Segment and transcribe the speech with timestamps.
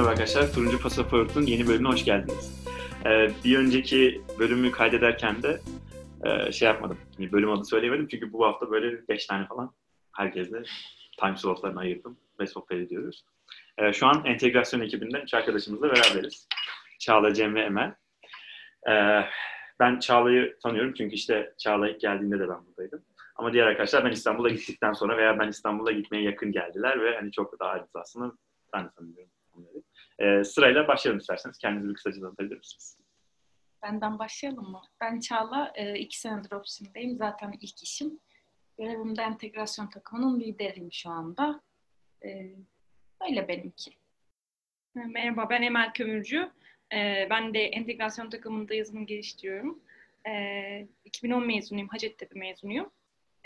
[0.00, 2.64] Merhaba arkadaşlar, Turuncu Pasaport'un yeni bölümüne hoş geldiniz.
[3.06, 5.60] Ee, bir önceki bölümü kaydederken de
[6.24, 9.74] e, şey yapmadım, yani bölüm adı söyleyemedim çünkü bu hafta böyle 5 tane falan
[10.12, 10.62] herkesle
[11.20, 13.24] time slotlarını ayırdım ve sohbet ediyoruz.
[13.78, 16.48] Ee, şu an entegrasyon ekibinden üç arkadaşımızla beraberiz.
[16.98, 17.94] Çağla, Cem ve Emel.
[18.90, 19.24] Ee,
[19.80, 23.04] ben Çağla'yı tanıyorum çünkü işte Çağla ilk geldiğinde de ben buradaydım.
[23.36, 27.32] Ama diğer arkadaşlar ben İstanbul'a gittikten sonra veya ben İstanbul'a gitmeye yakın geldiler ve hani
[27.32, 28.32] çok daha aciz aslında
[28.74, 29.82] ben de tanıyorum onları.
[30.20, 31.58] Ee, sırayla başlayalım isterseniz.
[31.58, 32.98] Kendinizi bir kısaca tanıtabilir misiniz?
[33.82, 34.82] Benden başlayalım mı?
[35.00, 37.16] Ben Çağla, e, iki senedir Opsim'deyim.
[37.16, 38.20] Zaten ilk işim.
[38.78, 41.60] Görevimde entegrasyon takımının lideriyim şu anda.
[42.24, 42.54] E,
[43.28, 43.90] öyle benimki.
[44.94, 46.50] Merhaba, ben Emel Kömürcü.
[46.92, 49.82] Ee, ben de entegrasyon takımında yazılım geliştiriyorum.
[50.28, 52.90] Ee, 2010 mezunuyum, Hacettepe mezunuyum.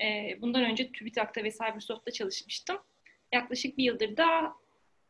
[0.03, 2.79] Ee, bundan önce TÜBİTAK'ta ve Cybersoft'ta çalışmıştım.
[3.33, 4.55] Yaklaşık bir yıldır da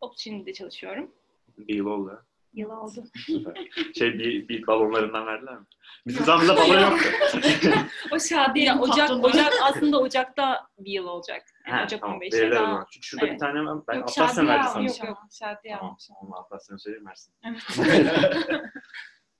[0.01, 1.15] Option'de çalışıyorum.
[1.59, 2.25] Bir yıl oldu.
[2.55, 3.05] Yıl oldu.
[3.27, 3.69] Süper.
[3.99, 5.67] şey bir, bir balonlarından verdiler mi?
[6.07, 7.09] Bizim zamanımızda balon yoktu.
[8.13, 9.25] O Şadiye, Benim Ocak, tatlım.
[9.25, 11.43] Ocak aslında Ocak'ta bir yıl olacak.
[11.67, 12.65] Yani Ha, Ocak tamam, 15'te verirler o daha.
[12.71, 12.87] zaman.
[12.91, 13.41] Çünkü şurada bir Evet.
[13.41, 15.17] tane ben Yok, Atlasya Şadiye verdi almış sanırım.
[15.21, 15.29] ama.
[15.33, 17.35] Şadiye Tamam, almış onu Atlasya'nı söyleyeyim versin.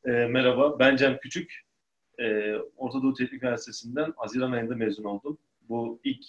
[0.05, 1.61] E, merhaba, ben Cem Küçük.
[2.19, 5.39] E, Orta Doğu Teknik Üniversitesi'nden Haziran ayında mezun oldum.
[5.69, 6.25] Bu ilk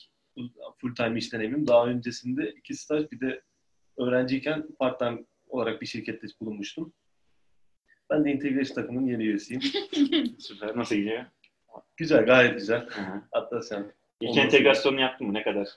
[0.82, 1.68] full time iş deneyimim.
[1.68, 3.42] Daha öncesinde iki staj bir de
[3.98, 5.24] öğrenciyken part time
[5.56, 6.94] olarak bir şirkette bulunmuştum.
[8.10, 9.62] Ben de Integration takımının yeni üyesiyim.
[10.40, 10.78] Süper.
[10.78, 11.26] Nasıl gidiyor?
[11.98, 12.90] güzel, gayet güzel.
[12.90, 13.22] Hı hı.
[13.32, 14.46] Hatta sen İlk Olmaz.
[14.46, 15.34] entegrasyonunu yaptın mı?
[15.34, 15.68] Ne kadar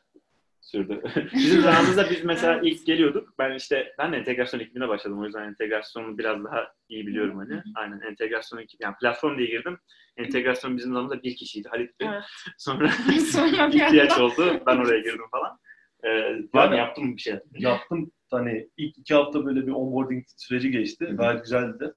[0.60, 1.02] sürdü?
[1.34, 3.34] Bizim zamanımızda biz mesela ilk geliyorduk.
[3.38, 5.18] Ben işte ben de entegrasyon ekibine başladım.
[5.20, 7.62] O yüzden entegrasyonu biraz daha iyi biliyorum hani.
[7.74, 8.82] Aynen entegrasyon ekibi.
[8.82, 9.78] Yani platform diye girdim.
[10.16, 11.68] Entegrasyon bizim zamanımızda bir kişiydi.
[11.68, 12.08] Halit Bey.
[12.08, 12.22] Evet.
[12.58, 12.90] Sonra
[13.32, 14.62] Sonra ihtiyaç oldu.
[14.66, 15.58] Ben oraya girdim falan.
[16.04, 16.08] Ee,
[16.54, 17.38] var mı Yani- yaptın mı bir şey?
[17.58, 18.10] yaptım.
[18.30, 21.04] Hani ilk iki hafta böyle bir onboarding süreci geçti.
[21.04, 21.94] Gayet güzeldi.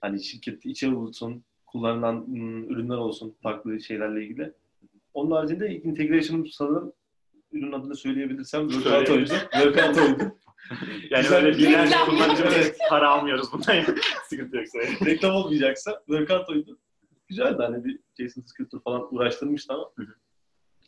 [0.00, 4.52] Hani şirket içi olsun, kullanılan ım, ürünler olsun, farklı şeylerle ilgili.
[5.14, 6.92] Onun haricinde integration'ım sanırım
[7.52, 9.28] ürün adını söyleyebilirsem workout oydu.
[9.52, 10.32] Workout oydu.
[11.10, 12.76] Yani Güzel öyle bir binlerce kullanıcı Evet.
[12.90, 13.76] para almıyoruz bundan.
[14.28, 14.88] Sıkıntı yok söyle.
[15.04, 16.78] Reklam olmayacaksa workout oydu.
[17.28, 20.14] Güzeldi hani bir Jason Scripter falan uğraştırmıştı ama Hı hı.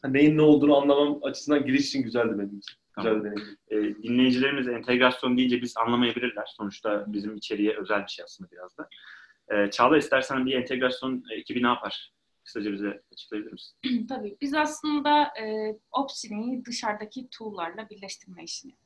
[0.03, 2.77] hani neyin ne olduğunu anlamam açısından giriş için güzeldi benim için.
[3.03, 3.27] Tamam.
[3.69, 6.45] e, dinleyicilerimiz entegrasyon deyince biz anlamayabilirler.
[6.57, 8.89] Sonuçta bizim içeriye özel bir şey aslında biraz da.
[9.49, 12.13] E, Çağla istersen bir entegrasyon ekibi ne yapar?
[12.45, 13.77] Kısaca bize açıklayabilir misin?
[14.09, 14.37] Tabii.
[14.41, 18.86] Biz aslında e, Opsini'yi dışarıdaki tool'larla birleştirme işini yapıyoruz.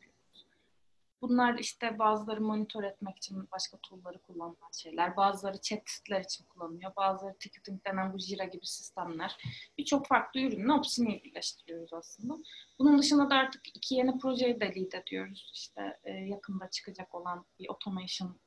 [1.22, 5.16] Bunlar işte bazıları monitör etmek için başka tool'ları kullanılan şeyler.
[5.16, 6.96] Bazıları chatler için kullanılıyor.
[6.96, 9.36] Bazıları ticketing denen bu Jira gibi sistemler.
[9.78, 12.34] Birçok farklı ürünle Opsini'yi birleştiriyoruz aslında.
[12.78, 15.50] Bunun dışında da artık iki yeni projeyi de lead ediyoruz.
[15.54, 18.40] İşte e, yakında çıkacak olan bir automation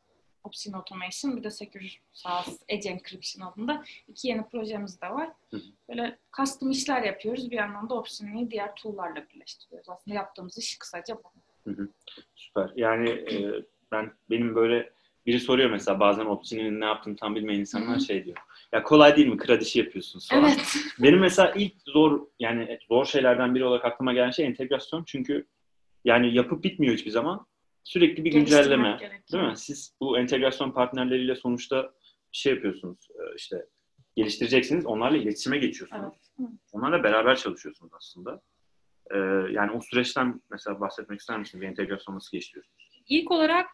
[0.43, 5.31] Opsin Automation bir de Secure SaaS Edge Encryption adında iki yeni projemiz de var.
[5.89, 7.51] Böyle custom işler yapıyoruz.
[7.51, 9.89] Bir yandan da Opsini'yi diğer tool'larla birleştiriyoruz.
[9.89, 11.33] Aslında yaptığımız iş kısaca bu.
[12.35, 12.71] Süper.
[12.75, 14.93] Yani e, ben benim böyle
[15.25, 17.99] biri soruyor mesela bazen Optin'in ne yaptığını tam bilmeyen insanlar Hı hı.
[18.05, 18.37] şey diyor.
[18.71, 19.37] Ya kolay değil mi?
[19.37, 20.43] Kıra yapıyorsunuz falan.
[20.43, 20.75] Evet.
[20.99, 25.03] Benim mesela ilk zor yani zor şeylerden biri olarak aklıma gelen şey entegrasyon.
[25.03, 25.47] Çünkü
[26.05, 27.45] yani yapıp bitmiyor hiçbir zaman.
[27.83, 28.97] Sürekli bir Geliştirmek güncelleme.
[28.99, 29.21] gerekiyor.
[29.31, 29.57] Değil mi?
[29.57, 31.83] Siz bu entegrasyon partnerleriyle sonuçta
[32.31, 33.07] bir şey yapıyorsunuz.
[33.15, 33.65] Ee, işte
[34.15, 34.85] geliştireceksiniz.
[34.85, 36.15] Onlarla iletişime geçiyorsunuz.
[36.39, 36.49] Evet.
[36.71, 38.41] Onlarla beraber çalışıyorsunuz aslında.
[39.13, 39.17] Ee,
[39.51, 41.61] yani o süreçten mesela bahsetmek ister misiniz?
[41.61, 43.03] Bir entegrasyon nasıl geçiriyorsunuz?
[43.07, 43.67] İlk olarak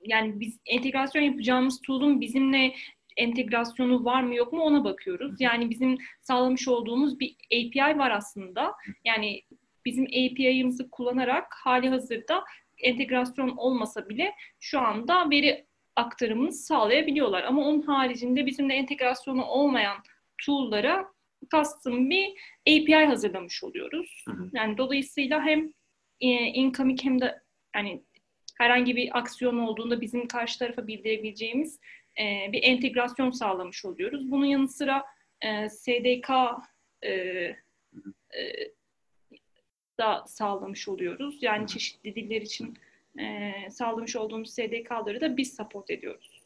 [0.00, 2.74] yani biz entegrasyon yapacağımız tool'un bizimle
[3.16, 5.40] entegrasyonu var mı yok mu ona bakıyoruz.
[5.40, 8.74] Yani bizim sağlamış olduğumuz bir API var aslında.
[9.04, 9.42] Yani
[9.84, 12.44] bizim API'ımızı kullanarak hali hazırda
[12.78, 15.66] entegrasyon olmasa bile şu anda veri
[15.96, 17.42] aktarımını sağlayabiliyorlar.
[17.42, 19.96] Ama onun haricinde bizimle entegrasyonu olmayan
[20.46, 21.08] tool'lara
[21.50, 22.26] custom bir
[22.68, 24.24] API hazırlamış oluyoruz.
[24.28, 24.50] Hı hı.
[24.52, 25.72] Yani dolayısıyla hem
[26.20, 27.42] e, incoming hem de
[27.76, 28.04] yani
[28.58, 31.80] herhangi bir aksiyon olduğunda bizim karşı tarafa bildirebileceğimiz
[32.20, 34.30] e, bir entegrasyon sağlamış oluyoruz.
[34.30, 35.04] Bunun yanı sıra
[35.40, 36.30] e, SDK
[37.02, 37.56] e, e,
[40.00, 41.42] da sağlamış oluyoruz.
[41.42, 42.78] Yani çeşitli diller için
[43.18, 46.42] e, sağlamış olduğumuz SDK'ları da biz support ediyoruz.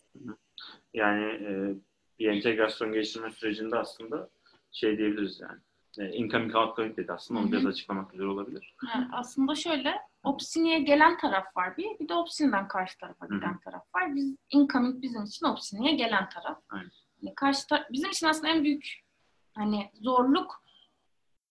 [0.94, 1.74] Yani e,
[2.18, 4.30] bir entegrasyon geliştirme sürecinde aslında
[4.74, 5.60] şey diyebiliriz yani.
[5.98, 7.40] E, incoming outgoing dedi aslında.
[7.40, 7.52] Onu Hı hı.
[7.52, 8.76] biraz açıklamak güzel olabilir.
[8.94, 9.94] Yani aslında şöyle
[10.24, 14.14] Opsini'ye gelen taraf var bir, bir de Opsini'den karşı tarafa giden taraf var.
[14.14, 16.58] Biz incoming bizim için Opsini'ye gelen taraf.
[16.70, 16.90] Aynen.
[17.22, 19.00] Yani karşı ta- bizim için aslında en büyük
[19.54, 20.63] hani zorluk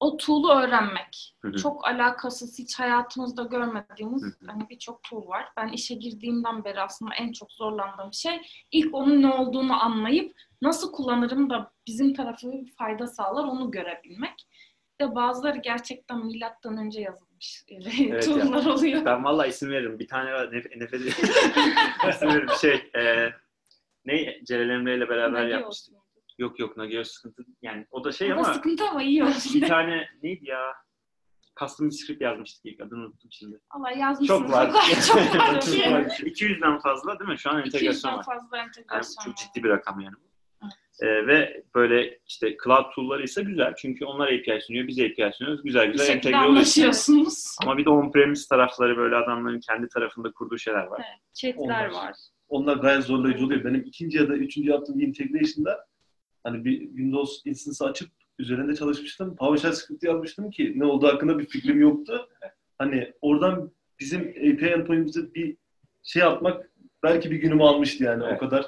[0.03, 1.35] o tool'u öğrenmek.
[1.41, 1.55] Hı hı.
[1.55, 4.47] Çok alakasız, hiç hayatımızda görmediğimiz Hı hı.
[4.47, 5.45] hani birçok tool var.
[5.57, 8.41] Ben işe girdiğimden beri aslında en çok zorlandığım şey
[8.71, 12.47] ilk onun ne olduğunu anlayıp nasıl kullanırım da bizim tarafı
[12.77, 14.47] fayda sağlar onu görebilmek.
[15.01, 17.63] De bazıları gerçekten milattan önce yazılmış
[17.99, 19.05] Evet tool'lar oluyor.
[19.05, 19.99] Ben vallahi isim veririm.
[19.99, 20.51] Bir tane var.
[20.51, 21.01] Nef nefes
[22.09, 22.49] isim veririm.
[22.61, 23.29] Şey, e,
[24.05, 26.02] ne Celal Emre ile beraber Nagi yapmıştık.
[26.37, 27.43] Yok yok Nagio sıkıntı.
[27.61, 29.33] Yani o da şey O da ama sıkıntı ama iyi oldu.
[29.53, 30.73] bir tane neydi ya?
[31.59, 33.59] Custom script yazmıştık ilk adını unuttum şimdi.
[33.69, 34.41] Allah yazmışsınız.
[34.41, 34.71] Çok var.
[35.07, 35.91] Çok var Çok ki.
[35.91, 36.01] var.
[36.19, 37.37] 200'den fazla değil mi?
[37.39, 38.25] Şu an entegrasyon 200'den var.
[38.25, 39.35] fazla Yani entegrasyon çok var.
[39.35, 40.15] ciddi bir rakam yani.
[40.63, 40.73] Evet.
[41.01, 43.73] Ee, ve böyle işte cloud tool'ları ise güzel.
[43.77, 45.63] Çünkü onlar API sunuyor, biz API sunuyoruz.
[45.63, 46.49] Güzel Bir güzel şekilde entegre oluyor.
[46.51, 47.55] anlaşıyorsunuz.
[47.63, 51.01] Ama bir de on-premise tarafları böyle adamların kendi tarafında kurduğu şeyler var.
[51.33, 51.89] Chatler Onlar.
[51.91, 52.15] var.
[52.47, 53.63] Onlar gayet zorlayıcı oluyor.
[53.63, 55.85] Benim ikinci ya da üçüncü yaptığım bir integration'da
[56.43, 58.09] hani bir Windows instance açıp
[58.39, 59.35] üzerinde çalışmıştım.
[59.35, 62.29] PowerShell script yazmıştım ki ne olduğu hakkında bir fikrim yoktu.
[62.77, 65.57] Hani oradan bizim API endpoint'imize bir
[66.03, 66.71] şey atmak
[67.03, 68.23] belki bir günümü almıştı yani.
[68.23, 68.35] Evet.
[68.35, 68.65] O kadar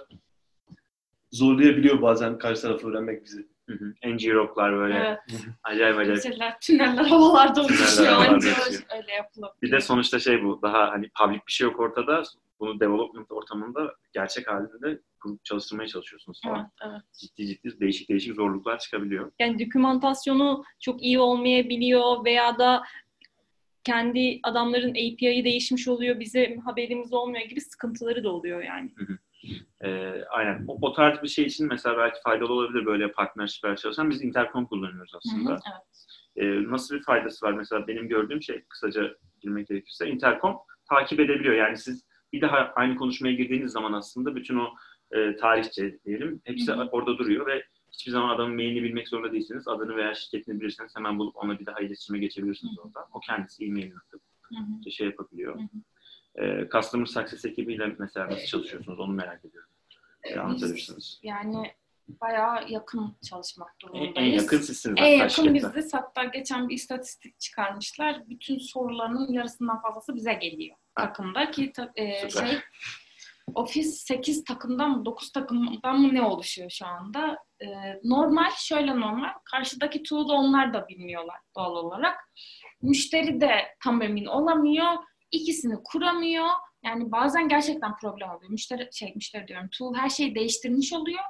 [1.31, 3.48] zorlayabiliyor bazen karşı tarafı öğrenmek bizi.
[3.69, 3.94] Hı hı.
[4.04, 5.19] NG-Rock'lar böyle Evet.
[5.63, 6.24] acayip acayip.
[6.24, 8.10] Şeyler, tüneller havalarda oluşuyor.
[8.10, 8.81] havalarda Anca uçuşuyor.
[8.98, 9.62] öyle yapılabiliyor.
[9.62, 12.24] Bir de sonuçta şey bu, daha hani public bir şey yok ortada.
[12.60, 16.72] Bunu development ortamında gerçek halinde kurup çalıştırmaya çalışıyorsunuz falan.
[16.81, 17.01] Evet, evet.
[17.19, 19.31] Ciddi ciddi değişik değişik zorluklar çıkabiliyor.
[19.39, 22.83] Yani dokümantasyonu çok iyi olmayabiliyor veya da
[23.83, 28.92] kendi adamların API'yi değişmiş oluyor, bize haberimiz olmuyor gibi sıkıntıları da oluyor yani.
[29.83, 30.66] Ee, aynen.
[30.68, 34.10] O, o tarz bir şey için mesela belki faydalı olabilir böyle partnershipler çalışan.
[34.10, 35.51] Biz Intercom kullanıyoruz aslında.
[35.51, 35.86] hı, evet.
[36.36, 37.54] Ee, nasıl bir faydası var?
[37.54, 40.57] Mesela benim gördüğüm şey kısaca girmek gerekirse Intercom
[40.89, 41.56] takip edebiliyor.
[41.56, 44.68] Yani siz bir daha aynı konuşmaya girdiğiniz zaman aslında bütün o
[45.12, 46.90] e, tarihçe diyelim hepsi Hı hı.
[46.92, 49.68] orada duruyor ve hiçbir zaman adamın mailini bilmek zorunda değilsiniz.
[49.68, 52.86] Adını veya şirketini bilirseniz hemen bulup ona bir daha iletişime geçebilirsiniz Hı hı.
[52.86, 53.06] oradan.
[53.13, 54.80] O kendisi e-mailini atıp Hı hı.
[54.80, 55.56] işte şey yapabiliyor.
[55.56, 56.46] Hı hı.
[56.46, 59.69] Ee, Customer Success ekibiyle mesela nasıl çalışıyorsunuz onu merak ediyorum.
[60.24, 61.19] Ee, anlatabilirsiniz.
[61.24, 61.72] Yani
[62.07, 64.13] bayağı yakın çalışmak durumundayız.
[64.16, 65.94] en yakın sizsiniz En yakın biziz.
[65.94, 68.30] Hatta geçen bir istatistik çıkarmışlar.
[68.30, 70.75] Bütün sorularının yarısından fazlası bize geliyor.
[70.96, 72.48] Takımda ki e, Süper.
[72.48, 72.60] şey
[73.53, 77.38] Office 8 takımdan mı 9 takımdan mı ne oluşuyor şu anda?
[77.62, 77.68] E,
[78.03, 79.30] normal, şöyle normal.
[79.51, 82.18] Karşıdaki tool'u onlar da bilmiyorlar doğal olarak.
[82.81, 83.51] Müşteri de
[83.83, 84.94] tam emin olamıyor.
[85.31, 86.47] İkisini kuramıyor.
[86.83, 88.51] Yani bazen gerçekten problem oluyor.
[88.51, 89.69] Müşteri şey müşteri diyorum.
[89.77, 91.24] Tool her şeyi değiştirmiş oluyor.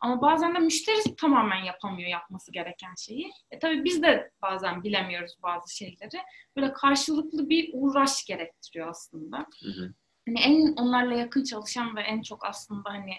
[0.00, 3.30] Ama bazen de müşteri tamamen yapamıyor yapması gereken şeyi.
[3.50, 6.22] E tabii biz de bazen bilemiyoruz bazı şeyleri.
[6.56, 9.38] Böyle karşılıklı bir uğraş gerektiriyor aslında.
[9.38, 9.94] Hı hı.
[10.28, 13.14] Hani en onlarla yakın çalışan ve en çok aslında hani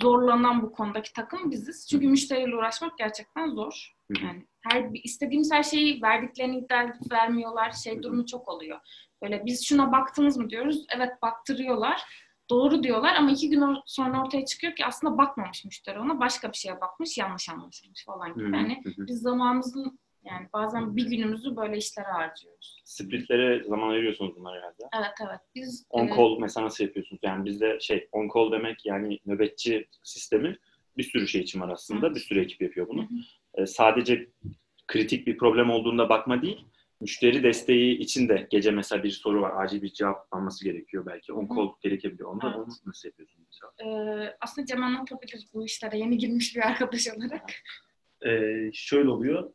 [0.00, 1.88] zorlanan bu konudaki takım biziz.
[1.88, 3.96] Çünkü müşteriyle uğraşmak gerçekten zor.
[4.22, 7.70] Yani her istediğimiz her şeyi verdiklerini iddia edip vermiyorlar.
[7.70, 8.80] Şey durumu çok oluyor.
[9.22, 10.86] Böyle biz şuna baktınız mı diyoruz.
[10.96, 12.02] Evet baktırıyorlar.
[12.50, 16.20] Doğru diyorlar ama iki gün sonra ortaya çıkıyor ki aslında bakmamış müşteri ona.
[16.20, 18.56] Başka bir şeye bakmış, yanlış anlaşılmış falan gibi.
[18.56, 19.98] Yani biz zamanımızın
[20.30, 22.82] yani bazen bir günümüzü böyle işlere harcıyoruz.
[22.84, 24.82] Splitlere zaman ayırıyorsunuz bunlar herhalde.
[24.96, 25.40] Evet evet.
[25.54, 27.20] Biz On e, call mesela nasıl yapıyorsunuz?
[27.22, 30.56] Yani bizde şey on call demek yani nöbetçi sistemi
[30.96, 32.06] bir sürü şey için var aslında.
[32.06, 32.16] Evet.
[32.16, 33.02] Bir sürü ekip yapıyor bunu.
[33.02, 33.62] Hı hı.
[33.62, 34.28] Ee, sadece
[34.86, 36.64] kritik bir problem olduğunda bakma değil.
[37.00, 39.64] Müşteri desteği için de gece mesela bir soru var.
[39.64, 41.32] Acil bir cevap alması gerekiyor belki.
[41.32, 41.56] On Hı hı.
[41.56, 42.30] call gerekebiliyor.
[42.30, 42.56] Onda Evet.
[42.56, 43.72] onu nasıl yapıyorsunuz mesela?
[43.90, 47.50] e, aslında Cem anlatabilir bu işlere yeni girmiş bir arkadaş olarak.
[48.26, 49.52] Ee, şöyle oluyor.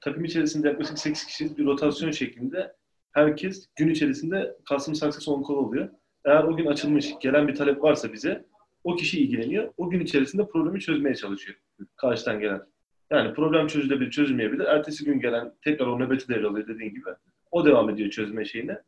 [0.00, 2.72] Takım içerisinde yaklaşık 8 kişi bir rotasyon şeklinde
[3.12, 5.88] herkes gün içerisinde Customer Success on call oluyor.
[6.24, 8.44] Eğer o gün açılmış gelen bir talep varsa bize
[8.84, 9.72] o kişi ilgileniyor.
[9.76, 11.58] O gün içerisinde problemi çözmeye çalışıyor
[11.96, 12.62] karşıdan gelen.
[13.10, 14.64] Yani problem çözülebilir, çözülmeyebilir.
[14.64, 17.10] Ertesi gün gelen tekrar o nöbeti devralıyor dediğin gibi.
[17.50, 18.78] O devam ediyor çözme şeyine.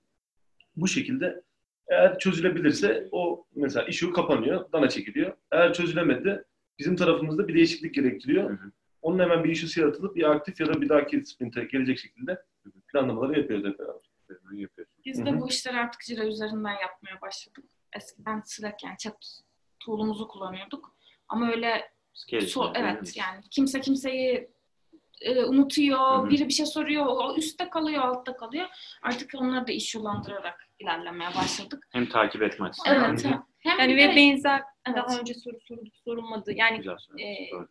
[0.76, 1.42] Bu şekilde
[1.88, 5.32] eğer çözülebilirse o mesela issue kapanıyor, dana çekiliyor.
[5.52, 6.44] Eğer çözülemedi
[6.78, 8.50] bizim tarafımızda bir değişiklik gerektiriyor.
[8.50, 8.70] Hı hı.
[9.08, 12.42] Onun hemen bir issue'su yaratılıp bir aktif ya da bir dahaki sprinte gelecek şekilde
[12.92, 14.02] planlamaları yapıyoruz hep beraber.
[15.04, 15.40] Biz de hı.
[15.40, 17.64] bu işleri artık Jira üzerinden yapmaya başladık.
[17.96, 19.40] Eskiden Slack yani chat
[19.80, 20.96] tool'umuzu kullanıyorduk.
[21.28, 21.90] Ama öyle
[22.32, 24.50] so- evet yani kimse kimseyi
[25.20, 26.30] e, unutuyor, Hı hı.
[26.30, 28.66] biri bir şey soruyor, o üstte kalıyor, altta kalıyor.
[29.02, 31.86] Artık onları da issue'landırarak ilerlemeye başladık.
[31.90, 33.04] Hem takip etme açısından.
[33.10, 33.24] Evet.
[33.24, 34.96] hem- Hem Yani de- ve benzer Evet.
[34.96, 36.52] daha önce soru sorulup sorulmadı.
[36.52, 37.68] Yani Güzel e, Doğru.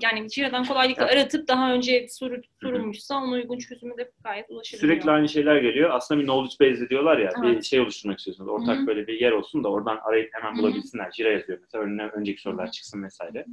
[0.00, 1.16] Yani Jira'dan kolaylıkla Evet.
[1.16, 4.92] aratıp daha önce soru sorulmuşsa ona uygun çözüme de gayet ulaşabiliyor.
[4.92, 5.90] Sürekli aynı şeyler geliyor.
[5.90, 7.30] Aslında bir knowledge base diyorlar ya.
[7.42, 7.64] Bir Evet.
[7.64, 8.48] şey oluşturmak istiyorsunuz.
[8.50, 8.86] Ortak Hı hı.
[8.86, 11.10] böyle bir yer olsun da oradan arayıp hemen bulabilsinler.
[11.12, 11.84] Jira yazıyor mesela.
[11.84, 12.72] Önüne önceki sorular Hı hı.
[12.72, 13.46] çıksın vesaire.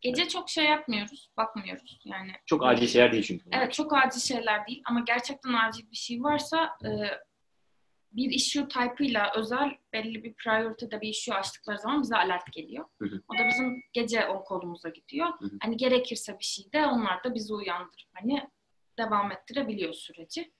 [0.00, 2.00] Gece çok şey yapmıyoruz, bakmıyoruz.
[2.04, 3.44] Yani Çok acil şeyler değil çünkü.
[3.52, 6.88] Evet çok acil şeyler değil ama gerçekten acil bir şey varsa e,
[8.12, 12.84] bir issue type'ıyla özel belli bir priority'de bir issue açtıkları zaman bize alert geliyor.
[12.98, 13.22] Hı hı.
[13.28, 15.26] O da bizim gece on kolumuza gidiyor.
[15.26, 15.50] Hı hı.
[15.62, 18.48] Hani gerekirse bir şey de onlar da bizi uyandırıp hani
[18.98, 20.52] devam ettirebiliyor süreci.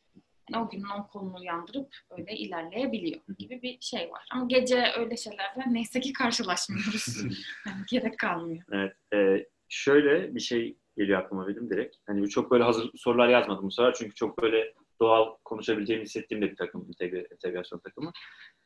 [0.50, 4.28] Yani o günün on kolunu uyandırıp öyle ilerleyebiliyor gibi bir şey var.
[4.32, 7.16] Ama gece öyle şeylerle neyse ki karşılaşmıyoruz.
[7.66, 8.64] yani gerek kalmıyor.
[8.72, 8.96] Evet.
[9.14, 11.96] e, şöyle bir şey geliyor aklıma benim direkt.
[12.06, 16.50] Hani çok böyle hazır sorular yazmadım bu sefer çünkü çok böyle doğal konuşabileceğimi hissettiğim de
[16.50, 18.12] bir takım, entegre- entegrasyon takımı.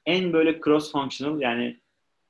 [0.06, 1.80] En böyle cross functional yani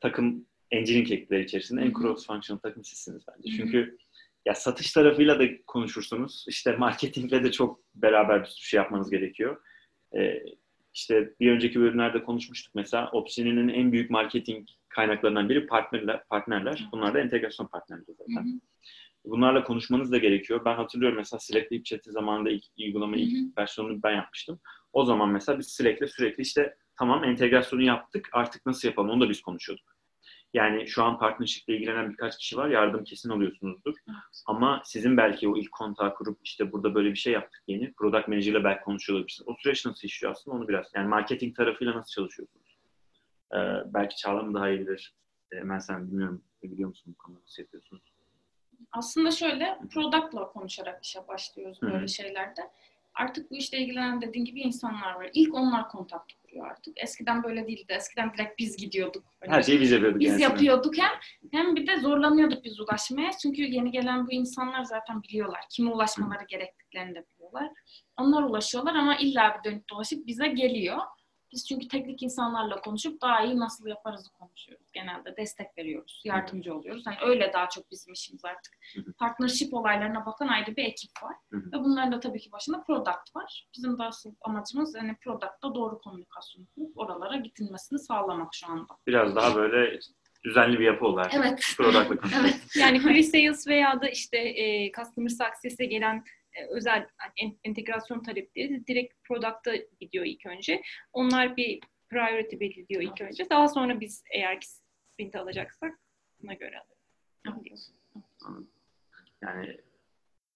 [0.01, 2.03] takım engineering ekipleri içerisinde en Hı hı.
[2.03, 3.51] cross functional takım sizsiniz bence.
[3.51, 3.57] Hı hı.
[3.57, 3.99] Çünkü
[4.47, 6.45] ya satış tarafıyla da konuşursunuz.
[6.49, 9.63] İşte marketingle de çok beraber bir şey yapmanız gerekiyor.
[10.17, 10.43] Ee,
[10.95, 16.25] işte bir önceki bölümlerde konuşmuştuk mesela Opsini'nin en büyük marketing kaynaklarından biri partnerler.
[16.29, 16.89] partnerler.
[16.93, 18.45] Bunlar da entegrasyon partnerleri Hı zaten.
[18.45, 18.61] hı.
[19.27, 20.65] Bunlarla konuşmanız da gerekiyor.
[20.65, 24.61] Ben hatırlıyorum mesela Slack Deep Chat'i zamanında ilk uygulama ilk versiyonunu ben yapmıştım.
[24.93, 29.29] O zaman mesela biz Slack'le sürekli işte tamam entegrasyonu yaptık artık nasıl yapalım onu da
[29.29, 29.97] biz konuşuyorduk.
[30.55, 32.69] Yani şu an partnership ile ilgilenen birkaç kişi var.
[32.69, 33.95] Yardım kesin alıyorsunuzdur.
[34.47, 37.93] Ama sizin belki o ilk kontağı kurup işte burada böyle bir şey yaptık yeni.
[37.93, 39.49] Product Manager ile belki konuşuyor olabilirsiniz.
[39.49, 40.87] O süreç nasıl işliyor aslında onu biraz.
[40.95, 42.79] Yani marketing tarafıyla nasıl çalışıyorsunuz?
[43.55, 43.57] Ee,
[43.95, 45.15] belki Çağla mı daha iyi bilir.
[45.53, 46.43] Ee, ben sen bilmiyorum.
[46.63, 48.16] Biliyor musun bu konuda nasıl yapıyorsunuz?
[48.93, 52.61] Aslında şöyle product'la konuşarak işe başlıyoruz böyle şeylerde.
[53.15, 55.31] Artık bu işle ilgilenen dediğin gibi insanlar var.
[55.35, 56.95] İlk onlar kontak kuruyor artık.
[57.03, 57.93] Eskiden böyle değildi.
[57.97, 59.25] Eskiden direkt biz gidiyorduk.
[59.41, 60.21] Hani Her şeyi biz yapıyorduk.
[60.21, 60.43] biz yani.
[60.43, 61.11] yapıyorduk hem
[61.53, 63.31] hem bir de zorlanıyorduk biz ulaşmaya.
[63.43, 65.61] Çünkü yeni gelen bu insanlar zaten biliyorlar.
[65.71, 67.71] Kime ulaşmaları gerektiklerini de biliyorlar.
[68.17, 70.99] Onlar ulaşıyorlar ama illa bir dönüp dolaşıp bize geliyor.
[71.53, 74.87] Biz çünkü teknik insanlarla konuşup daha iyi nasıl yaparızı konuşuyoruz.
[74.93, 77.03] Genelde destek veriyoruz, yardımcı oluyoruz.
[77.07, 78.75] Yani öyle daha çok bizim işimiz artık.
[79.19, 81.37] Partnership olaylarına bakan ayrı bir ekip var.
[81.53, 83.67] Ve bunların da tabii ki başında product var.
[83.77, 88.97] Bizim de asıl amacımız yani product'ta doğru komünikasyon kurup oralara gidilmesini sağlamak şu anda.
[89.07, 90.01] Biraz daha böyle
[90.45, 91.35] düzenli bir yapı olarak.
[91.35, 91.75] Evet.
[91.77, 92.37] Product'la konuşuyoruz.
[92.41, 92.77] Evet.
[92.77, 96.25] Yani pre-sales veya da işte e, customer success'e gelen
[96.71, 100.83] özel en- entegrasyon talepleri direkt product'a gidiyor ilk önce.
[101.13, 103.51] Onlar bir priority belirliyor ilk önce.
[103.51, 105.99] Daha sonra biz eğer ki sprint alacaksak
[106.43, 106.83] buna göre
[107.49, 107.91] alıyoruz.
[109.43, 109.81] Yani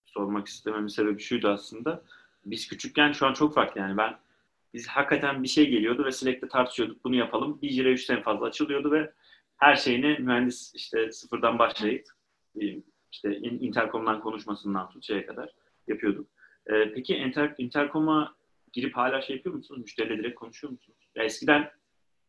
[0.05, 2.03] sormak istememin sebebi şuydu aslında.
[2.45, 4.19] Biz küçükken şu an çok farklı yani ben
[4.75, 7.63] biz hakikaten bir şey geliyordu ve Slack'te tartışıyorduk bunu yapalım.
[7.63, 9.13] Bir jire 3 en fazla açılıyordu ve
[9.57, 12.09] her şeyini mühendis işte sıfırdan başlayıp
[12.61, 12.65] e,
[13.13, 15.55] işte in- intercom'dan konuşmasından tut şeye kadar
[15.91, 16.31] yapıyorduk.
[16.67, 18.35] Ee, peki inter, intercom'a
[18.73, 19.81] girip hala şey yapıyor musunuz?
[19.81, 20.99] Müşteriyle direkt konuşuyor musunuz?
[21.15, 21.71] Ya eskiden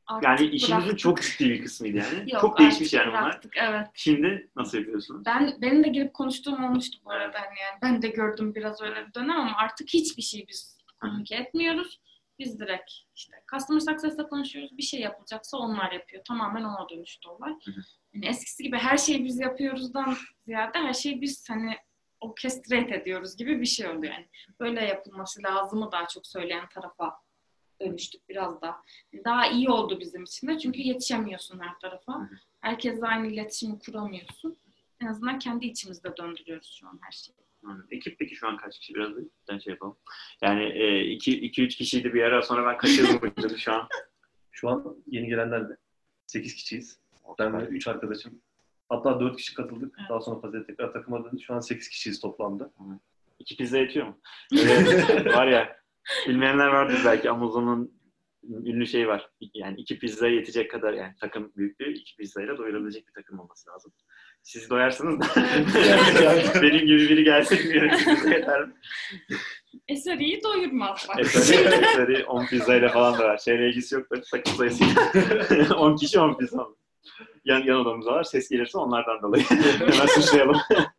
[0.08, 1.00] Artık yani işinizin bıraktık.
[1.00, 2.32] çok ciddi bir kısmıydı yani.
[2.32, 3.88] Yok, çok değişmiş yani bıraktık, Evet.
[3.94, 5.26] Şimdi nasıl yapıyorsunuz?
[5.26, 9.08] Ben benim de girip konuştuğum olmuştu bu arada hani yani ben de gördüm biraz öyle
[9.08, 12.02] bir dönem ama artık hiçbir şey biz komünike etmiyoruz.
[12.40, 14.78] Biz direkt işte customer success'la konuşuyoruz.
[14.78, 16.24] Bir şey yapılacaksa onlar yapıyor.
[16.28, 17.54] Tamamen ona dönüştü olay.
[18.14, 20.16] Yani eskisi gibi her şeyi biz yapıyoruzdan
[20.46, 21.76] ziyade her şeyi biz hani
[22.22, 24.28] orchestrate ediyoruz gibi bir şey oluyor yani.
[24.60, 27.16] Böyle yapılması lazımı daha çok söyleyen tarafa
[27.82, 28.82] dönüştük biraz daha.
[29.26, 32.30] Daha iyi oldu bizim için de çünkü yetişemiyorsun her tarafa.
[32.60, 34.58] Herkesle aynı iletişimi kuramıyorsun.
[35.02, 37.36] En azından kendi içimizde döndürüyoruz şu an her şeyi.
[37.92, 39.98] Ekip peki şu an kaç kişi biraz da bir şey yapalım.
[40.42, 43.88] Yani 2-3 kişiydi bir ara sonra ben kaçırdım bu şu an.
[44.54, 45.78] Şu an yeni gelenler de
[46.28, 47.00] 8 kişiyiz.
[47.40, 48.42] Ben ve 3 arkadaşım.
[48.92, 49.96] Hatta 4 kişi katıldık.
[50.00, 50.10] Evet.
[50.10, 51.42] Daha sonra Fazil tekrar takıma döndü.
[51.42, 52.72] Şu an 8 kişiyiz toplamda.
[53.40, 54.18] İki pizza yetiyor mu?
[54.54, 55.76] Öyle var ya
[56.28, 57.92] bilmeyenler vardır belki Amazon'un
[58.50, 59.30] ünlü şey var.
[59.54, 63.94] Yani iki pizza yetecek kadar yani takım büyüklüğü iki pizzayla doyurabilecek bir takım olması lazım.
[64.44, 65.26] Siz doyarsınız da
[66.62, 67.92] benim gibi biri gelse bilmiyorum
[68.32, 68.74] yeter mi?
[69.88, 71.20] Eseri'yi doyurmaz bak.
[71.20, 73.38] Eseri, eseri 10 pizzayla falan da var.
[73.38, 75.76] Şeyle ilgisi yok böyle takım sayısıyla.
[75.78, 76.68] 10 kişi 10 pizza.
[77.46, 78.24] Yan, yan odamızda var.
[78.24, 79.44] Ses gelirse onlardan dolayı.
[79.80, 80.62] Hemen suçlayalım.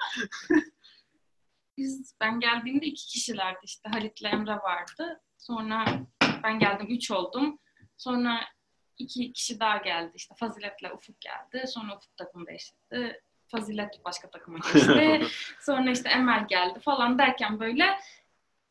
[1.77, 5.21] Biz ben geldiğimde iki kişilerdi işte Halit'le Emre vardı.
[5.39, 5.85] Sonra
[6.43, 7.59] ben geldim üç oldum.
[7.97, 8.41] Sonra
[8.99, 11.67] iki kişi daha geldi işte Fazilet'le Ufuk geldi.
[11.67, 13.21] Sonra Ufuk takım değiştirdi.
[13.49, 15.27] Fazilet başka takıma geçti.
[15.61, 17.99] Sonra işte Emel geldi falan derken böyle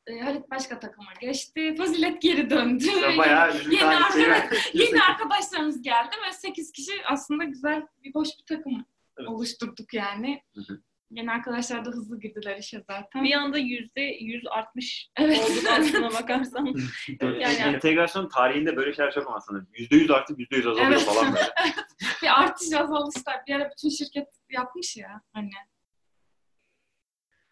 [0.08, 1.76] e, Halit başka takıma geçti.
[1.78, 2.86] Fazilet geri döndü.
[2.86, 8.28] Ya Bayağı Yeni tarihçi arkadaş- Yeni arkadaşlarımız geldi ve 8 kişi aslında güzel bir boş
[8.40, 8.86] bir takım
[9.18, 9.30] Evet.
[9.30, 10.42] oluşturduk yani.
[10.56, 10.82] Hı hı.
[11.12, 13.24] Yeni arkadaşlar da hızlı girdiler işe zaten.
[13.24, 15.40] Bir anda yüzde yüz artmış Evet.
[15.40, 16.66] olduk aslına bakarsan.
[17.22, 19.68] Yani, Yani- entegrasyon tarihinde böyle şeyler çok ama sanırım.
[19.74, 21.02] %100 artıp %100 azalıyor Evet.
[21.02, 21.46] falan böyle.
[22.24, 23.36] bir artış azalışlar.
[23.48, 25.50] Bir ara bütün şirket yapmış ya hani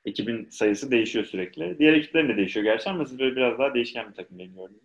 [0.09, 1.79] ekibin sayısı değişiyor sürekli.
[1.79, 4.81] Diğer ekiplerin de değişiyor gerçi ama siz böyle biraz daha değişken bir takım benim gördüğüm.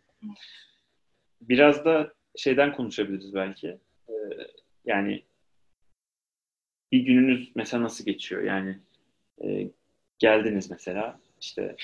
[1.40, 3.78] Biraz da şeyden konuşabiliriz belki.
[4.09, 4.12] Ee,
[4.85, 5.23] yani
[6.93, 8.43] bir gününüz mesela nasıl geçiyor?
[8.43, 8.78] Yani
[9.45, 9.71] e,
[10.19, 11.76] geldiniz mesela işte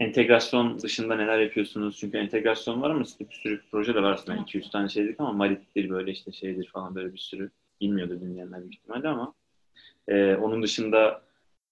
[0.00, 1.98] entegrasyon dışında neler yapıyorsunuz?
[1.98, 4.38] Çünkü entegrasyon var ama bir sürü proje de var aslında.
[4.42, 7.50] 200 tane şeydik ama Marit'tir böyle işte şeydir falan böyle bir sürü
[7.80, 9.34] bilmiyordu dinleyenler büyük ihtimalle ama
[10.10, 11.22] e, onun dışında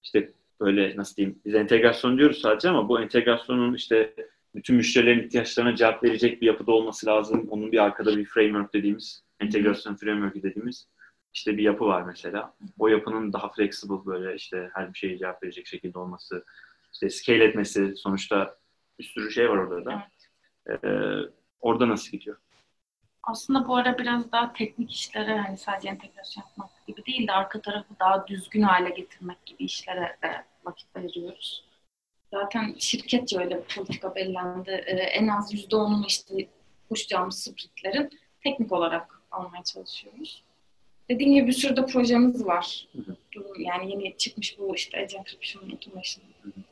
[0.02, 4.14] işte böyle nasıl diyeyim biz entegrasyon diyoruz sadece ama bu entegrasyonun işte
[4.54, 7.48] bütün müşterilerin ihtiyaçlarına cevap verecek bir yapıda olması lazım.
[7.50, 10.88] Onun bir arkada bir framework dediğimiz, entegrasyon framework dediğimiz
[11.34, 12.54] işte bir yapı var mesela.
[12.78, 16.44] O yapının daha flexible böyle işte her bir şeye cevap verecek şekilde olması,
[16.92, 18.56] işte scale etmesi sonuçta
[18.98, 20.08] bir sürü şey var orada da.
[20.70, 20.78] Ee,
[21.60, 22.36] orada nasıl gidiyor?
[23.28, 27.60] Aslında bu ara biraz daha teknik işlere hani sadece entegrasyon yapmak gibi değil de arka
[27.60, 31.64] tarafı daha düzgün hale getirmek gibi işlere de vakit ayırıyoruz.
[32.32, 34.70] Zaten şirketçe öyle bir politika belirlendi.
[34.70, 36.34] Ee, en az %10'unu işte
[36.88, 38.10] koşacağımız sprintlerin
[38.44, 40.42] teknik olarak almaya çalışıyoruz.
[41.10, 42.88] Dediğim gibi bir sürü de projemiz var.
[42.92, 43.16] Hı hı.
[43.32, 46.24] Durum- Yani yeni çıkmış bu işte Edge Encryption, Automation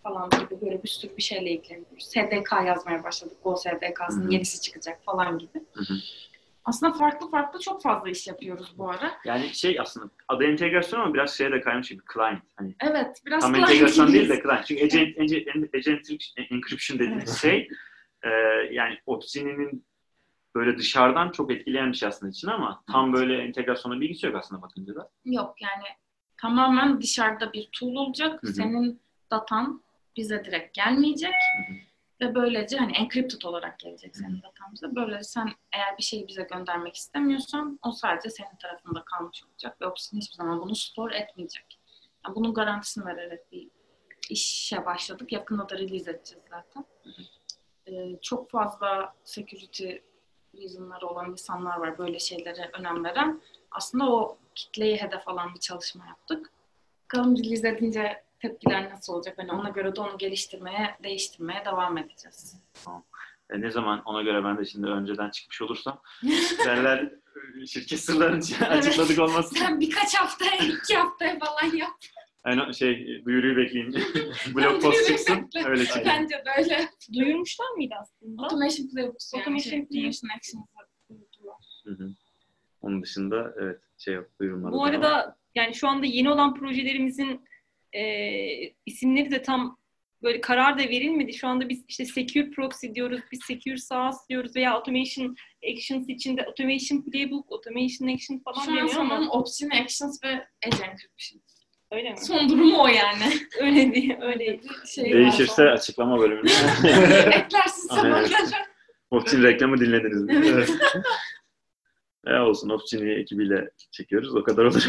[0.02, 2.04] falan gibi böyle bir sürü bir şeyle ilgileniyoruz.
[2.04, 3.36] SDK yazmaya başladık.
[3.44, 5.60] Go SDK'sının yenisi çıkacak falan gibi.
[5.72, 5.84] Hı.
[6.66, 9.12] Aslında farklı farklı çok fazla iş yapıyoruz bu ara.
[9.24, 12.42] Yani şey aslında adı entegrasyon ama biraz şeye de kaymış gibi client.
[12.56, 14.66] Hani Evet, biraz tam client entegrasyon değil de client.
[14.66, 15.36] Çünkü Edge, Edge,
[15.72, 15.90] Edge
[16.36, 17.68] Encryption- dediğimiz şey
[18.22, 18.28] e,
[18.70, 19.86] yani Opsini'nin
[20.54, 24.62] böyle dışarıdan çok etkileyen bir şey aslında için ama tam böyle entegrasyona bilgisi yok aslında
[24.62, 25.10] bakınca da.
[25.24, 25.84] Yok yani
[26.40, 28.42] tamamen dışarıda bir tool olacak.
[28.42, 28.52] Hı hı.
[28.52, 29.82] Senin datan
[30.16, 31.34] bize direkt gelmeyecek.
[31.68, 31.85] hı.
[32.20, 34.86] Ve böylece hani encrypted olarak gelecek senin datan bize.
[34.96, 39.80] Böylece sen eğer bir şeyi bize göndermek istemiyorsan o sadece senin tarafında kalmış olacak.
[39.80, 41.78] Ve Opsin hiçbir zaman bunu store etmeyecek.
[42.26, 43.68] Yani bunun garantisini vererek bir
[44.30, 45.32] işe başladık.
[45.32, 46.84] Yakında da release edeceğiz zaten.
[47.86, 49.92] Ee, çok fazla security
[50.54, 53.42] reasonları olan insanlar var böyle şeylere önem veren.
[53.70, 56.52] Aslında o kitleyi hedef alan bir çalışma yaptık.
[57.04, 59.38] Bakalım release edince tepkiler nasıl olacak?
[59.38, 62.56] Hani ona göre de onu geliştirmeye, değiştirmeye devam edeceğiz.
[63.50, 66.02] E, ne zaman ona göre ben de şimdi önceden çıkmış olursam
[66.66, 67.12] derler
[67.66, 69.56] şirket sırlarını açıkladık olmasın.
[69.56, 71.90] Sen birkaç haftaya, iki haftaya falan yap.
[72.46, 73.92] Yani şey duyuruyu bekleyin.
[74.54, 76.02] Blog post çıksın öyle çıkın.
[76.04, 76.88] Bence de öyle.
[77.14, 78.42] Duyurmuşlar mıydı aslında?
[78.42, 79.42] Automation Playbooks yani.
[79.42, 79.80] Automation şey.
[79.80, 81.82] Automation Actions'ı duyurdular.
[81.84, 82.10] Hı hı.
[82.82, 84.72] Onun dışında evet şey yok duyurulmadı.
[84.72, 87.44] Bu arada yani şu anda yeni olan projelerimizin
[87.92, 88.04] e,
[88.86, 89.78] isimleri de tam
[90.22, 91.34] böyle karar da verilmedi.
[91.34, 95.36] Şu anda biz işte Secure Proxy diyoruz, biz Secure SaaS diyoruz veya Automation
[95.72, 100.28] Actions içinde Automation Playbook, Automation Action falan Şu an deniyor ama sanırım Opsin Actions ve
[100.62, 101.42] Edge Encryption.
[101.92, 102.18] öyle mi?
[102.18, 103.32] Son durumu o yani.
[103.60, 104.60] Öyle değil, öyle.
[104.94, 105.72] Şey var Değişirse falan.
[105.72, 106.50] açıklama bölümünde.
[107.34, 108.28] Eklersin onları.
[109.10, 110.42] Optin reklamı dinlediniz mi?
[110.46, 110.70] Evet.
[112.26, 114.88] e olsun Optin'i ekibiyle çekiyoruz o kadar olur.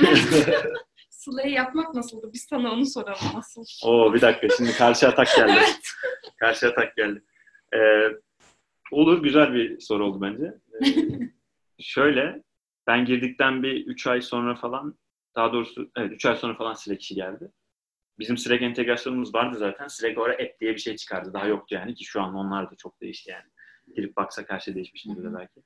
[1.27, 2.29] Sıla'yı yapmak nasıldı?
[2.33, 3.63] Biz sana onu soralım nasıl?
[3.83, 5.51] Oo bir dakika şimdi karşı atak geldi.
[5.57, 5.79] Evet.
[6.39, 7.23] Karşı atak geldi.
[7.75, 8.09] Ee,
[8.91, 10.53] olur güzel bir soru oldu bence.
[10.83, 11.19] Ee,
[11.79, 12.43] şöyle
[12.87, 14.97] ben girdikten bir 3 ay sonra falan
[15.35, 17.51] daha doğrusu evet 3 ay sonra falan Slack işi geldi.
[18.19, 19.87] Bizim Slack entegrasyonumuz vardı zaten.
[19.87, 21.33] Slack oraya app diye bir şey çıkardı.
[21.33, 23.49] Daha yoktu yani ki şu an onlar da çok değişti yani.
[23.95, 25.61] Girip baksak her şey değişmiştir de belki.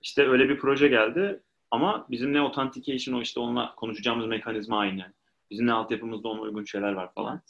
[0.00, 1.42] İşte öyle bir proje geldi
[1.72, 5.00] ama bizim ne authentication o işte onunla konuşacağımız mekanizma aynı.
[5.00, 5.12] Yani.
[5.50, 7.42] Bizim ne altyapımızda ona uygun şeyler var falan.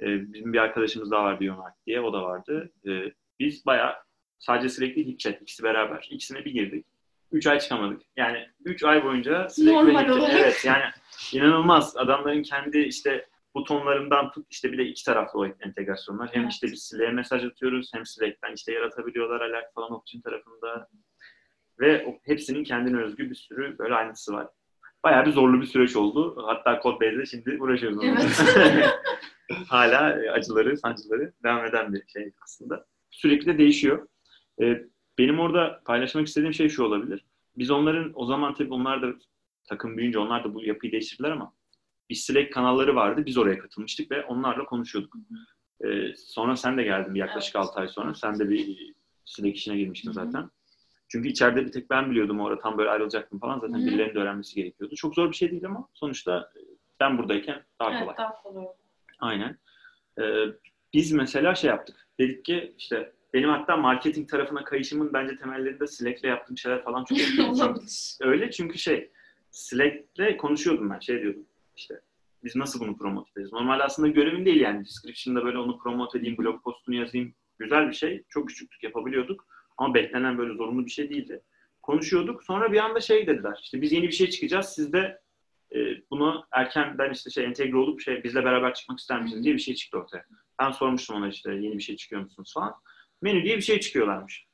[0.00, 2.72] Ee, bizim bir arkadaşımız daha var Biomark diye o da vardı.
[2.86, 3.94] Ee, biz bayağı
[4.38, 6.08] sadece değil HipChat ikisi beraber.
[6.10, 6.86] İkisine bir girdik.
[7.32, 8.02] 3 ay çıkamadık.
[8.16, 10.40] Yani 3 ay boyunca ve Normal olarak.
[10.40, 10.84] Evet yani
[11.32, 11.96] inanılmaz.
[11.96, 16.28] Adamların kendi işte butonlarından tut işte bir de iki taraflı o entegrasyonlar.
[16.32, 16.52] Hem Evet.
[16.52, 20.88] işte biz Slack'e mesaj atıyoruz hem Slack'ten işte yaratabiliyorlar alert falan Optin tarafında.
[21.80, 24.48] Ve hepsinin kendine özgü bir sürü böyle aynısı var.
[25.04, 26.42] Bayağı bir zorlu bir süreç oldu.
[26.46, 27.98] Hatta Codebase'de şimdi uğraşıyoruz.
[27.98, 28.20] onunla.
[29.68, 32.86] Hala e, acıları, sancıları devam eden bir şey aslında.
[33.10, 34.08] Sürekli de değişiyor.
[34.62, 34.82] Ee,
[35.18, 37.24] benim orada paylaşmak istediğim şey şu olabilir.
[37.58, 39.06] Biz onların, o zaman tabii onlar da
[39.64, 41.52] takım büyüyünce onlar da bu yapıyı değiştirdiler ama
[42.10, 43.22] bir Slack kanalları vardı.
[43.26, 45.16] Biz oraya katılmıştık ve onlarla konuşuyorduk.
[45.84, 47.66] Ee, sonra sen de geldin bir yaklaşık Evet.
[47.66, 48.14] 6 ay sonra.
[48.14, 48.92] Sen de bir
[49.24, 50.24] Slack işine girmiştin Hı hı.
[50.24, 50.50] zaten.
[51.08, 53.58] Çünkü içeride bir tek ben biliyordum orada tam böyle ayrılacaktım falan.
[53.58, 53.86] Zaten Hı hı.
[53.86, 54.94] birilerinin de öğrenmesi gerekiyordu.
[54.96, 56.60] Çok zor bir şey değil ama sonuçta e,
[57.00, 58.02] ben buradayken daha kolay.
[58.04, 58.66] Evet daha kolay.
[59.18, 59.58] Aynen.
[60.20, 60.46] Ee,
[60.94, 62.08] biz mesela şey yaptık.
[62.18, 67.18] Dedik ki işte benim hatta marketing tarafına kayışımın bence temellerinde Slack'le yaptığım şeyler falan çok
[67.48, 68.16] Olabilir.
[68.20, 69.10] Öyle çünkü şey
[69.50, 72.00] Slack'le konuşuyordum ben şey diyordum işte
[72.44, 73.52] Biz nasıl bunu promote ederiz?
[73.52, 74.84] Normalde aslında görevim değil yani.
[74.84, 77.34] Description'da böyle onu promote edeyim, blog postunu yazayım.
[77.58, 78.22] Güzel bir şey.
[78.28, 79.46] Çok küçüklük yapabiliyorduk.
[79.76, 81.42] Ama beklenen böyle zorunlu bir şey değildi.
[81.82, 82.44] Konuşuyorduk.
[82.44, 83.60] Sonra bir anda şey dediler.
[83.62, 84.66] İşte biz yeni bir şey çıkacağız.
[84.66, 85.20] Siz de
[85.74, 85.78] e,
[86.10, 89.74] bunu erkenden işte şey entegre olup şey bizle beraber çıkmak ister misiniz diye bir şey
[89.74, 90.24] çıktı ortaya.
[90.60, 92.74] Ben sormuştum ona işte yeni bir şey çıkıyor musunuz falan.
[93.22, 94.46] Menü diye bir şey çıkıyorlarmış.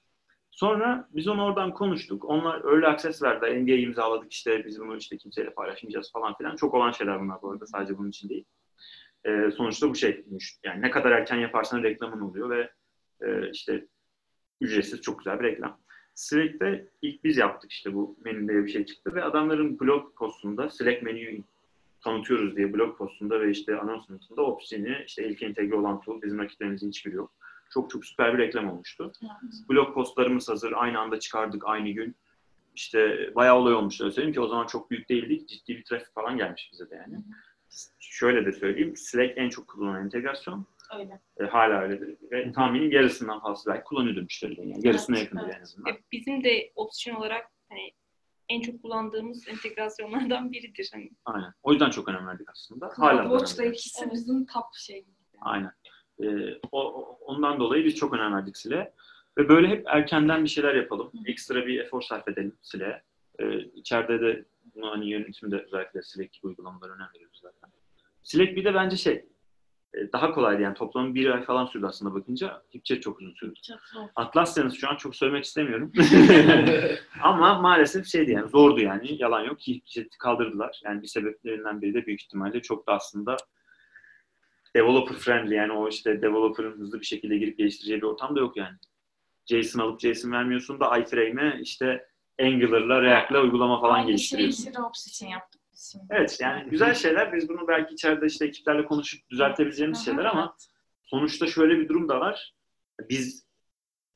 [0.51, 2.25] Sonra biz onu oradan konuştuk.
[2.25, 3.63] Onlar öyle access verdiler.
[3.63, 6.57] NDA imzaladık işte biz bunu işte kimseyle paylaşmayacağız falan filan.
[6.57, 7.67] Çok olan şeyler bunlar bu arada.
[7.67, 8.45] Sadece bunun için değil.
[9.25, 10.59] Ee, sonuçta bu şeymiş.
[10.65, 12.71] Yani ne kadar erken yaparsan reklamın oluyor ve
[13.21, 13.87] e, işte
[14.63, 15.79] ücretsiz çok güzel bir reklam.
[16.15, 21.03] Slack'te ilk biz yaptık işte bu menüde bir şey çıktı ve adamların blog postunda Slack
[21.03, 21.43] menüyü
[22.01, 26.89] tanıtıyoruz diye blog postunda ve işte anonsumentunda Opsini işte ilk entegre olan tool bizim rakiplerimizin
[26.89, 27.33] hiçbiri yok.
[27.71, 29.13] Çok çok süper bir reklam olmuştu.
[29.71, 30.73] Blog postlarımız hazır.
[30.77, 32.17] Aynı anda çıkardık aynı gün.
[32.75, 34.05] İşte bayağı olay olmuştu.
[34.05, 35.49] Öyle söyleyeyim ki o zaman çok büyük değildik.
[35.49, 37.25] Ciddi bir trafik falan gelmiş bize de yani.
[38.01, 38.97] Şöyle de söyleyeyim.
[38.97, 40.67] Slack en çok kullanılan entegrasyon.
[40.99, 41.21] Öyle.
[41.41, 42.17] E, hala öyledir.
[42.31, 44.69] Ve tahminim yarısından fazla belki kullanıyordur müşterilerin.
[44.69, 45.57] Yani yarısına Evet, yakındır evet.
[45.59, 45.93] en azından.
[45.93, 47.93] E, Bizim de opsiyon olarak hani
[48.49, 50.91] en çok kullandığımız entegrasyonlardan biridir.
[50.93, 51.53] Hani Aynen.
[51.63, 52.91] O yüzden çok önem verdik aslında.
[52.97, 54.13] Hala önem ikisi Evet.
[54.13, 55.15] bizim top şeyimiz.
[55.41, 55.73] Aynen.
[56.23, 58.93] Ee, o, ondan dolayı biz çok önem verdik Sile.
[59.39, 61.07] Ve böyle hep erkenden bir şeyler yapalım.
[61.13, 61.31] Hı.
[61.31, 63.03] Ekstra bir efor sarf edelim Sile'ye.
[63.39, 67.71] Ee, içeride de bunu hani yönetimde özellikle Slack gibi uygulamalara önem veriyoruz zaten.
[68.23, 69.27] Slack bir de bence şey e,
[70.13, 72.63] daha kolaydı yani toplam bir ay falan sürdü aslında bakınca.
[72.75, 73.55] HipChat çok uzun sürdü.
[73.69, 74.09] Çok zor.
[74.17, 75.93] Atlasya'nız şu an çok söylemek istemiyorum.
[77.23, 79.59] Ama maalesef şeydi yani zordu yani yalan yok.
[79.61, 80.81] HipChat'i kaldırdılar.
[80.85, 83.37] Yani bir sebeplerinden biri de büyük ihtimalle çok da aslında
[84.77, 88.57] developer friendly yani o işte developer'ın hızlı bir şekilde girip geliştireceği bir ortam da yok
[88.57, 88.77] yani.
[89.47, 92.07] JSON alıp JSON vermiyorsun da iframe'e işte
[92.41, 94.71] Angular'la React'la uygulama falan Aynı şeyi geliştiriyorsun.
[94.71, 95.52] Xerox için yaptık
[96.11, 97.33] Evet yani güzel şeyler.
[97.33, 100.69] Biz bunu belki içeride işte ekiplerle konuşup düzeltebileceğimiz şeyler ama evet.
[101.03, 102.55] sonuçta şöyle bir durum da var.
[103.09, 103.47] Biz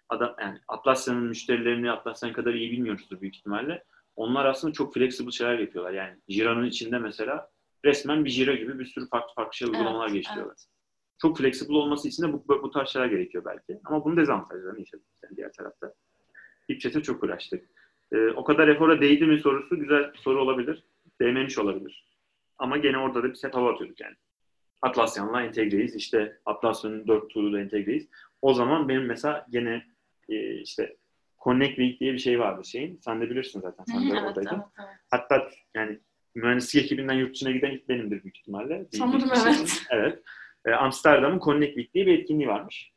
[0.09, 3.85] adam yani Atlassian'ın müşterilerini Atlassian kadar iyi bilmiyoruzdur büyük ihtimalle.
[4.17, 5.93] Onlar aslında çok flexible şeyler yapıyorlar.
[5.93, 7.51] Yani Jira'nın içinde mesela
[7.85, 10.57] resmen bir Jira gibi bir sürü farklı farklı şey uygulamalar Evet, geliştiriyorlar.
[11.23, 13.81] Çok flexible olması için de bu, bu, tarz şeyler gerekiyor belki.
[13.85, 15.95] Ama bunun dezavantajlarını yaşadık yani diğer tarafta.
[16.71, 17.71] HipChat'e çok uğraştık.
[18.13, 20.85] Ee, o kadar efora değdi mi sorusu güzel soru olabilir.
[21.21, 22.07] Değmemiş olabilir.
[22.59, 24.15] Ama gene orada da bir set hava atıyorduk yani.
[24.83, 25.95] Atlassian'la entegreyiz.
[25.95, 28.09] İşte Atlassian'ın 4 tool'uyla entegreyiz.
[28.43, 29.87] O zaman benim mesela gene
[30.29, 30.97] e, işte
[31.45, 33.01] Connect Week diye bir şey vardı şeyin.
[33.05, 33.85] Sen de bilirsin zaten.
[33.85, 34.51] Sen de evet, oradaydın.
[34.51, 34.89] evet, evet.
[35.11, 35.99] Hatta yani
[36.35, 38.87] mühendislik ekibinden yurt dışına giden ilk benimdir büyük ihtimalle.
[38.93, 39.83] Sanırım evet.
[39.91, 40.23] Evet.
[40.67, 42.93] Ee, Amsterdam'ın Connect Week diye bir etkinliği varmış.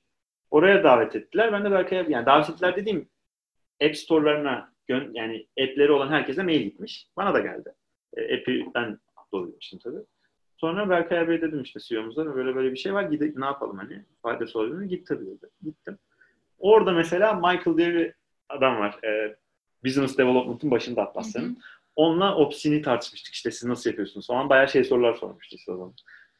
[0.51, 1.53] Oraya davet ettiler.
[1.53, 3.09] Ben de belki yani davet ettiler dediğim
[3.83, 7.07] App Store'larına yani app'leri olan herkese mail gitmiş.
[7.17, 7.73] Bana da geldi.
[8.17, 8.97] E, app'i ben
[9.31, 9.99] doldurmuştum tabii.
[10.57, 14.03] Sonra Berkay abiye dedim işte CEO'muza böyle böyle bir şey var gidelim ne yapalım hani
[14.21, 14.85] faydası olur mu?
[14.87, 15.45] Git tabii dedi.
[15.63, 15.97] Gittim.
[16.59, 18.13] Orada mesela Michael diye bir
[18.49, 19.03] adam var.
[19.03, 19.35] E,
[19.85, 21.57] Business Development'ın başında Atlassian'ın.
[21.95, 24.49] Onunla Opsini tartışmıştık işte siz nasıl yapıyorsunuz falan.
[24.49, 25.93] Bayağı şey sorular sormuştu işte o zaman.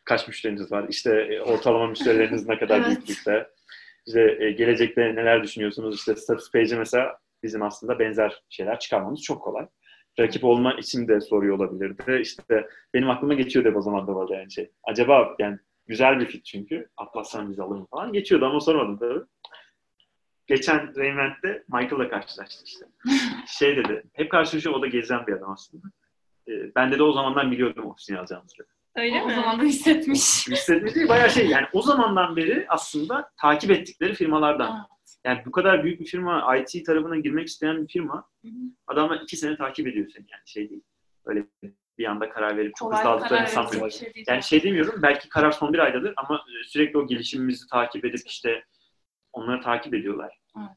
[0.04, 0.86] Kaç müşteriniz var?
[0.90, 2.88] İşte e, ortalama müşterileriniz ne kadar Evet.
[2.88, 3.50] büyüklükte?
[4.08, 5.96] İşte e, gelecekte neler düşünüyorsunuz?
[5.96, 9.68] İşte status page'e mesela bizim aslında benzer şeyler çıkarmamız çok kolay.
[10.20, 12.20] Rakip olma için de soruyor olabilirdi.
[12.22, 14.72] İşte benim aklıma geçiyordu hep o zaman da böyle yani şey.
[14.84, 16.90] Acaba yani güzel bir fit çünkü.
[16.98, 18.14] Atlas'tan biz alalım falan.
[18.14, 19.26] Geçiyordu ama sormadım tabii.
[20.48, 22.86] Geçen Reinvent'te Michael'la karşılaştık işte.
[23.48, 25.88] Şey dedi, hep karşılaşıyor o da gezen bir adam aslında.
[26.48, 28.66] Ee, ben de o zamandan biliyordum ofisini alacağımızı.
[28.96, 29.36] öyle o mi?
[29.36, 30.48] zaman da hissetmiş.
[30.48, 34.88] Hissetmiş değil, bayağı şey yani o zamandan beri aslında takip ettikleri firmalardan.
[35.26, 35.38] Evet.
[35.38, 38.28] Yani bu kadar büyük bir firma, IT tarafına girmek isteyen bir firma,
[38.88, 40.82] adamlar iki sene takip ediyor seni yani şey değil.
[41.26, 41.46] Öyle
[41.98, 43.82] bir anda karar verip çok Kolay hızlı sanmıyorum.
[43.82, 44.26] verecek bir şey değil.
[44.30, 48.28] Yani şey demiyorum, belki karar son bir aydadır ama e, sürekli o gelişimimizi takip edip
[48.28, 48.64] işte
[49.34, 50.40] onları takip ediyorlar.
[50.58, 50.70] Evet.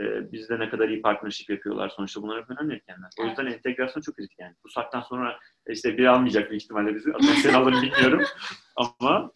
[0.00, 1.88] Ee, bizde ne kadar iyi partnership yapıyorlar.
[1.88, 3.10] Sonuçta bunlar hep önemli etkenler.
[3.20, 3.30] O Evet.
[3.38, 4.54] yüzden entegrasyon çok kritik yani.
[4.64, 7.12] Bu saatten sonra e, işte biri almayacak büyük ihtimalle bizi.
[7.14, 8.22] Aslında sen alır bilmiyorum.
[8.76, 9.32] Ama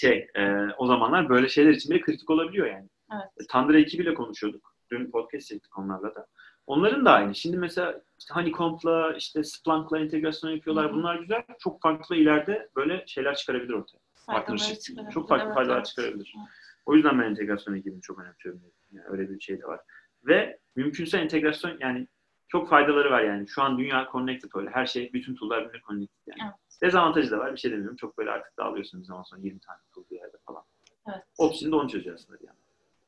[0.00, 2.88] şey e, o zamanlar böyle şeyler için bile kritik olabiliyor yani.
[3.12, 3.28] Evet.
[3.40, 4.74] E, Tandır ekibiyle konuşuyorduk.
[4.90, 6.26] Dün podcast çektik onlarla da.
[6.66, 7.34] Onların da aynı.
[7.34, 10.84] Şimdi mesela işte Honeycomb'la, işte Splunk'la entegrasyon yapıyorlar.
[10.86, 10.94] Hı hı.
[10.94, 11.42] Bunlar güzel.
[11.58, 13.98] Çok farklı ileride böyle şeyler çıkarabilir ortaya.
[14.26, 14.80] Partnership.
[14.80, 15.12] çıkarabilir.
[15.12, 15.86] Çok farklı Evet, faydalar evet.
[15.86, 16.34] çıkarabilir.
[16.38, 16.48] Evet.
[16.86, 18.62] O yüzden ben entegrasyon ekibini çok önemsiyorum.
[18.92, 19.80] Yani öyle bir şey de var.
[20.24, 22.08] Ve mümkünse entegrasyon yani
[22.48, 23.48] çok faydaları var yani.
[23.48, 24.70] Şu an dünya connected öyle.
[24.70, 26.40] Her şey, bütün tool'lar birbirine connected yani.
[26.44, 26.80] Evet.
[26.82, 27.52] Dezavantajı da var.
[27.52, 27.96] Bir şey demiyorum.
[27.96, 30.62] Çok böyle artık dağılıyorsun bir zaman sonra 20 tane tool bir yerde falan.
[31.08, 31.24] Evet.
[31.38, 32.59] Opsini de onu çözüyor aslında yandan.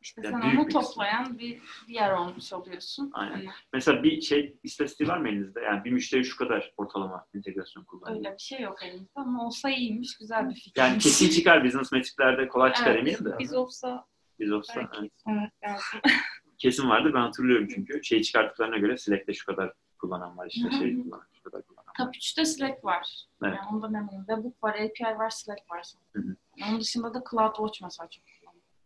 [0.03, 0.83] İşte Yani sen büyük onu bir kısmı.
[0.83, 3.11] toplayan bir diğer olmuş oluyorsun.
[3.15, 3.33] Aynen.
[3.33, 5.61] Hani Mesela bir şey istatistiği var mı elinizde?
[5.61, 8.17] Yani bir müşteri şu kadar ortalama entegrasyon kullanıyor.
[8.19, 10.81] öyle bir şey yok elimizde ama olsa iyiymiş, güzel bir fikir.
[10.81, 13.39] Yani kesin çıkar business metriklerde kolay çıkar Evet, eminim de.
[13.39, 14.07] Biz olsa
[14.39, 15.13] Biz olsa belki evet.
[15.29, 15.51] Evet.
[15.65, 16.01] lazım.
[16.59, 18.05] kesin vardı ben hatırlıyorum çünkü.
[18.05, 21.95] Şeyi çıkarttıklarına göre Slack'te şu kadar kullanan var işte şey kullanan şu kadar kullanan var.
[21.99, 23.27] Top 3'te Slack var.
[23.45, 23.55] Evet.
[23.57, 24.25] Yani ondan eminim.
[24.29, 25.87] Webhook var, API var, Slack var.
[26.13, 26.37] Hı hı.
[26.57, 28.25] Yani onun dışında da CloudWatch mesela çok.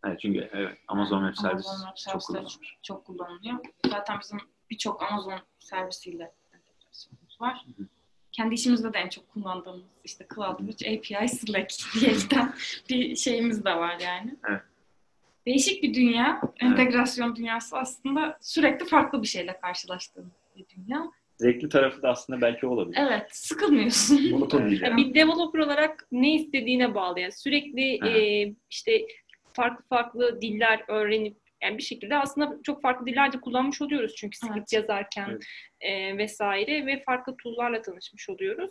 [0.05, 2.77] Evet çünkü evet Amazon Web Service Amazon Web çok kullanılıyor.
[2.83, 3.57] çok kullanılıyor.
[3.91, 4.39] Zaten bizim
[4.71, 7.65] birçok Amazon servisiyle entegrasyonumuz var.
[7.77, 7.87] Hı hı.
[8.33, 12.55] Kendi işimizde de en çok kullandığımız işte CloudWatch, API, Slack diyerekten
[12.91, 14.35] bir şeyimiz de var yani.
[14.49, 14.63] Evet.
[15.47, 16.41] Değişik bir dünya.
[16.61, 21.11] Entegrasyon dünyası aslında sürekli farklı bir şeyle karşılaştığımız bir dünya.
[21.37, 22.99] Zevkli tarafı da aslında belki o olabilir.
[23.01, 24.31] Evet, sıkılmıyorsun.
[24.31, 24.97] Monoton değil Ya yani.
[24.97, 27.21] bir developer olarak ne istediğine bağlı.
[27.21, 28.11] Yani sürekli Aha.
[28.11, 29.07] e, işte
[29.57, 34.39] farklı farklı diller öğrenip yani bir şekilde aslında çok farklı diller de kullanmış oluyoruz çünkü
[34.39, 34.73] script Evet.
[34.73, 35.43] yazarken Evet.
[35.81, 38.71] e, vesaire ve farklı tool'larla tanışmış oluyoruz.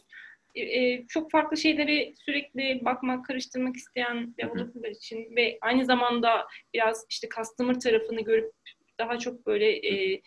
[0.56, 7.06] E, e, çok farklı şeyleri sürekli bakmak, karıştırmak isteyen developerlar için ve aynı zamanda biraz
[7.10, 8.52] işte customer tarafını görüp
[9.00, 10.22] daha çok böyle e,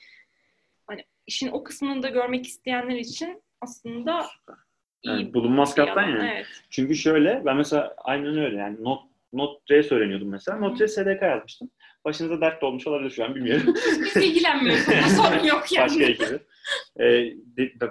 [0.86, 4.26] hani işin o kısmını da görmek isteyenler için aslında
[5.02, 6.02] iyi Yani bulunmaz alan.
[6.08, 6.30] yani.
[6.34, 6.46] Evet.
[6.70, 10.58] Çünkü şöyle ben mesela aynen öyle yani not Node.js öğreniyordum mesela.
[10.58, 11.70] Node.js SDK yazmıştım.
[12.04, 13.74] Başınıza dert de olmuş olabilir şu an bilmiyorum.
[14.14, 14.82] Biz ilgilenmiyoruz.
[15.16, 15.88] Sorun yok yani.
[15.88, 16.38] Başka ekibi.
[17.00, 17.32] Ee,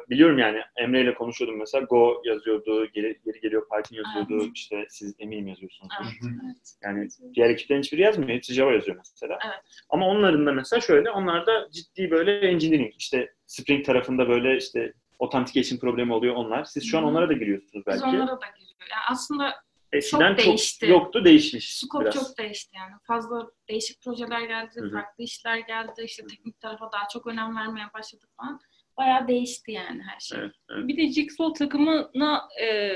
[0.10, 1.84] biliyorum yani Emre ile konuşuyordum mesela.
[1.86, 4.44] Go yazıyordu, geri, geri geliyor Python yazıyordu.
[4.46, 4.52] Evet.
[4.58, 5.94] İşte siz eminim yazıyorsunuz.
[6.02, 6.14] Evet,
[6.46, 6.74] evet.
[6.84, 8.30] Yani diğer ekiplerin hiçbiri yazmıyor.
[8.30, 9.40] Hepsi Java yazıyor mesela.
[9.46, 9.60] Evet.
[9.90, 14.94] Ama onların da mesela şöyle, onlar da ciddi böyle engineering, işte Spring tarafında böyle işte
[15.20, 16.64] authentication problemi oluyor onlar.
[16.64, 18.04] Siz şu an onlara da giriyorsunuz Biz belki.
[18.06, 18.68] onlara da giriyor.
[18.92, 19.54] Yani aslında
[19.92, 20.86] Eskiden çok çok, değişti.
[20.86, 22.16] yoktu, değişmiş scope biraz.
[22.16, 22.94] çok değişti yani.
[23.08, 24.92] Fazla değişik projeler geldi, Hı hı.
[24.92, 26.02] farklı işler geldi.
[26.04, 28.60] İşte teknik tarafa daha çok önem vermeye başladık falan.
[28.98, 30.40] Bayağı değişti yani her şey.
[30.40, 30.88] Evet, evet.
[30.88, 32.90] Bir de Jigsaw takımına e,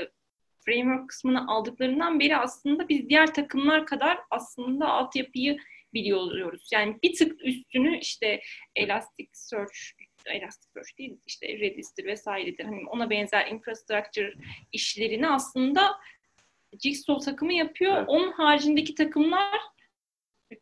[0.64, 5.58] framework kısmını aldıklarından beri aslında biz diğer takımlar kadar aslında altyapıyı
[5.94, 6.68] biliyor oluyoruz.
[6.72, 8.40] Yani bir tık üstünü işte
[8.76, 9.78] Elasticsearch,
[10.26, 12.64] Elasticsearch değil işte Redis'tir vesairedir.
[12.64, 14.34] Hani ona benzer infrastructure
[14.72, 15.96] işlerini aslında
[16.82, 17.96] Jigsaw takımı yapıyor.
[17.96, 18.04] Evet.
[18.08, 19.60] Onun haricindeki takımlar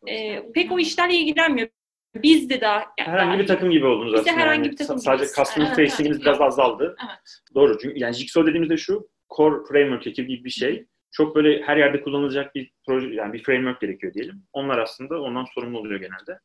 [0.07, 1.67] e, pek o işlerle ilgilenmiyor.
[2.15, 4.43] Biz de daha Herhangi bir takım gibi oldunuz Biz de aslında.
[4.45, 4.71] herhangi yani.
[4.71, 6.25] bir takım Sa- Sadece customer Evet, facing'imiz evet.
[6.25, 6.95] biraz azaldı.
[7.09, 7.19] Evet.
[7.55, 7.77] Doğru.
[7.81, 10.85] Çünkü yani Jigsaw dediğimizde şu core framework ekibi gibi bir şey.
[11.11, 14.43] Çok böyle her yerde kullanılacak bir proje yani bir framework gerekiyor diyelim.
[14.53, 16.39] Onlar aslında ondan sorumlu oluyor genelde.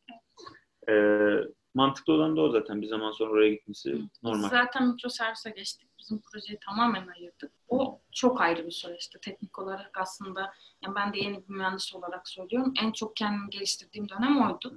[0.88, 1.44] Ee,
[1.76, 2.82] mantıklı olan da o zaten.
[2.82, 4.48] Bir zaman sonra oraya gitmesi Biz normal.
[4.48, 5.88] zaten mikroservise geçtik.
[5.98, 7.52] Bizim projeyi tamamen ayırdık.
[7.68, 9.18] O çok ayrı bir süreçti.
[9.22, 12.74] Teknik olarak aslında yani ben de yeni bir mühendis olarak söylüyorum.
[12.82, 14.74] En çok kendimi geliştirdiğim dönem oydu.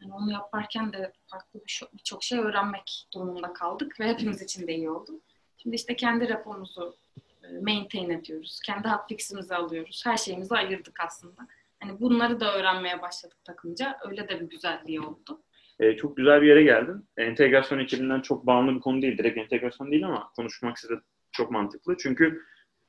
[0.00, 1.60] Yani onu yaparken de farklı
[1.92, 5.20] birçok şey öğrenmek durumunda kaldık ve hepimiz için de iyi oldu.
[5.58, 6.96] Şimdi işte kendi repomuzu
[7.42, 8.60] e, maintain ediyoruz.
[8.66, 10.02] Kendi hotfix'imizi alıyoruz.
[10.06, 11.46] Her şeyimizi ayırdık aslında.
[11.80, 13.98] Hani bunları da öğrenmeye başladık takımca.
[14.08, 15.40] Öyle de bir güzelliği oldu.
[15.80, 17.08] Ee, çok güzel bir yere geldin.
[17.16, 19.18] Entegrasyon ekibinden çok bağımlı bir konu değil.
[19.18, 20.94] Direkt entegrasyon değil ama konuşmak size
[21.32, 21.96] çok mantıklı.
[21.96, 22.42] Çünkü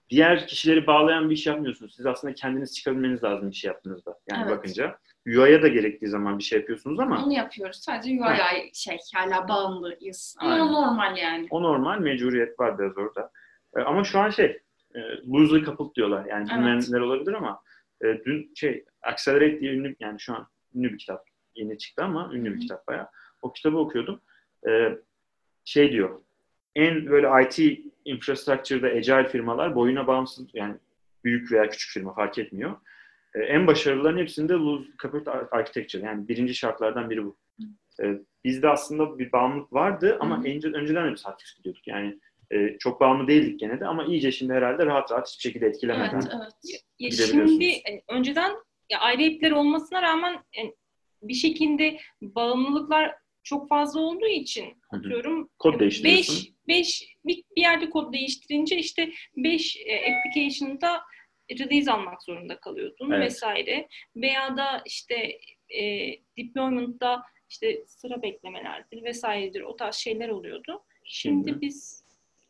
[0.09, 1.95] diğer kişileri bağlayan bir iş yapmıyorsunuz.
[1.95, 4.19] Siz aslında kendiniz çıkabilmeniz lazım bir şey yaptığınızda.
[4.31, 4.57] Yani Evet.
[4.57, 4.97] bakınca.
[5.27, 7.77] UI'ya da gerektiği zaman bir şey yapıyorsunuz ama Onu yapıyoruz.
[7.77, 10.35] Sadece UI şey hala bağımlıyız.
[10.39, 10.63] Ama Aynen.
[10.63, 11.47] o normal yani.
[11.49, 13.31] o normal mecburiyet var biraz orada.
[13.77, 14.59] Ee, ama şu an şey
[14.95, 14.99] e,
[15.33, 16.25] loosely coupled diyorlar.
[16.25, 16.47] Yani
[16.89, 17.01] Evet.
[17.01, 17.61] olabilir ama
[18.03, 21.30] e, dün şey Accelerate diye ünlü yani şu an ünlü bir kitap.
[21.55, 23.07] Yeni çıktı ama ünlü bir kitap bayağı.
[23.41, 24.21] O kitabı okuyordum.
[24.67, 24.97] Ee,
[25.65, 26.21] şey diyor.
[26.75, 30.75] En böyle IT infrastructure'da agile firmalar boyuna bağımsız yani
[31.23, 32.75] büyük veya küçük firma fark etmiyor.
[33.35, 37.37] Ee, en başarılıların hepsinde loose coupled architecture yani birinci şartlardan biri bu.
[38.03, 41.87] Ee, bizde aslında bir bağımlılık vardı ama Hı önce, önceden de biz hafif gidiyorduk.
[41.87, 42.19] Yani
[42.51, 46.21] e, çok bağımlı değildik gene de ama iyice şimdi herhalde rahat rahat hiçbir şekilde etkilemeden.
[46.21, 46.83] Evet, evet.
[46.99, 48.51] Ya şimdi e, önceden
[48.89, 50.61] ya ayrı ipler olmasına rağmen e,
[51.21, 56.35] bir şekilde bağımlılıklar çok fazla olduğu için atıyorum Kod değiştiriyorsun.
[56.35, 61.01] 5 5 bir, bir yerde kod değiştirince işte 5 application'da
[61.51, 63.25] release almak zorunda kalıyordun Evet.
[63.25, 70.83] vesaire veya da işte e, deployment'da işte sıra beklemelerdir vesairedir o tarz şeyler oluyordu.
[71.03, 72.01] Şimdi, Şimdi biz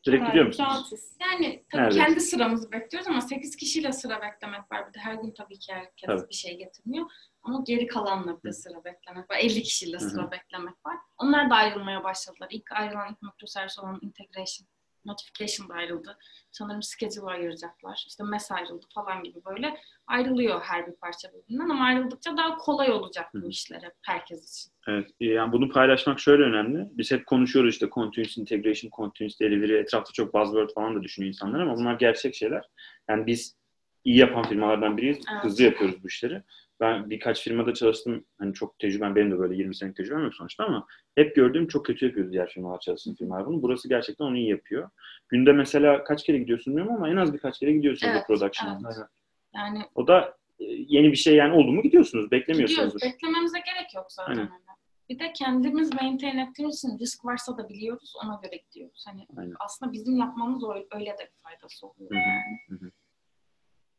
[0.08, 0.90] Direkt gidiyor musunuz?
[1.22, 2.06] Yani tabii Neredeyse.
[2.06, 4.90] kendi sıramızı bekliyoruz ama 8 kişiyle sıra beklemek var.
[4.90, 6.30] Bir de her gün tabii ki herkes Tabii.
[6.30, 7.06] bir şey getirmiyor.
[7.43, 9.38] Ama geri kalanla bir de sıra beklemek var.
[9.38, 10.97] 50 kişiyle sıra beklemek var.
[11.17, 12.47] Onlar da ayrılmaya başladılar.
[12.51, 14.67] İlk ayrılan ilk mikroservis olan integration
[15.06, 16.17] Notification da ayrıldı.
[16.51, 18.04] Sanırım schedule ayıracaklar.
[18.08, 19.77] İşte mes ayrıldı falan gibi böyle
[20.08, 24.71] ayrılıyor her bir parça birbirinden ama ayrıldıkça daha kolay olacak bu işler hep herkes için.
[24.88, 26.88] Evet, e, yani bunu paylaşmak şöyle önemli.
[26.91, 31.60] Biz hep konuşuyoruz işte continuous integration, continuous delivery, etrafta çok buzzword falan da düşünüyor insanlar
[31.60, 32.69] ama bunlar gerçek şeyler.
[33.10, 33.56] Yani biz
[34.04, 35.43] iyi yapan firmalardan biriyiz, Evet.
[35.43, 36.43] hızlı yapıyoruz bu işleri.
[36.82, 40.63] Ben birkaç firmada çalıştım, hani çok tecrübem, benim de böyle 20 senelik tecrübem yok sonuçta
[40.65, 43.62] ama hep gördüğüm çok kötü yapıyordu diğer firmalar çalıştığım firmalar bunu.
[43.62, 44.89] Burası gerçekten onu iyi yapıyor.
[45.30, 48.80] Günde mesela kaç kere gidiyorsun bilmiyorum ama en az birkaç kere gidiyorsunuz Evet, production'a.
[48.86, 49.08] evet.
[49.56, 53.00] Yani O da e, yeni bir şey yani oldu mu gidiyorsunuz, beklemiyorsunuzdur.
[53.00, 53.13] gidiyoruz.
[53.15, 54.32] Beklememize gerek yok zaten.
[54.32, 54.48] Aynen.
[54.48, 54.62] hani.
[55.10, 58.13] Bir de kendimiz maintain ettiğimiz için risk varsa da biliyoruz.
[58.26, 59.04] Ona göre gidiyoruz.
[59.08, 59.54] Hani Aynen.
[59.60, 60.63] aslında bizim yapmamız
[60.94, 62.12] öyle, de bir faydası oluyor.
[62.12, 62.60] Yani.
[62.70, 62.91] hı hı.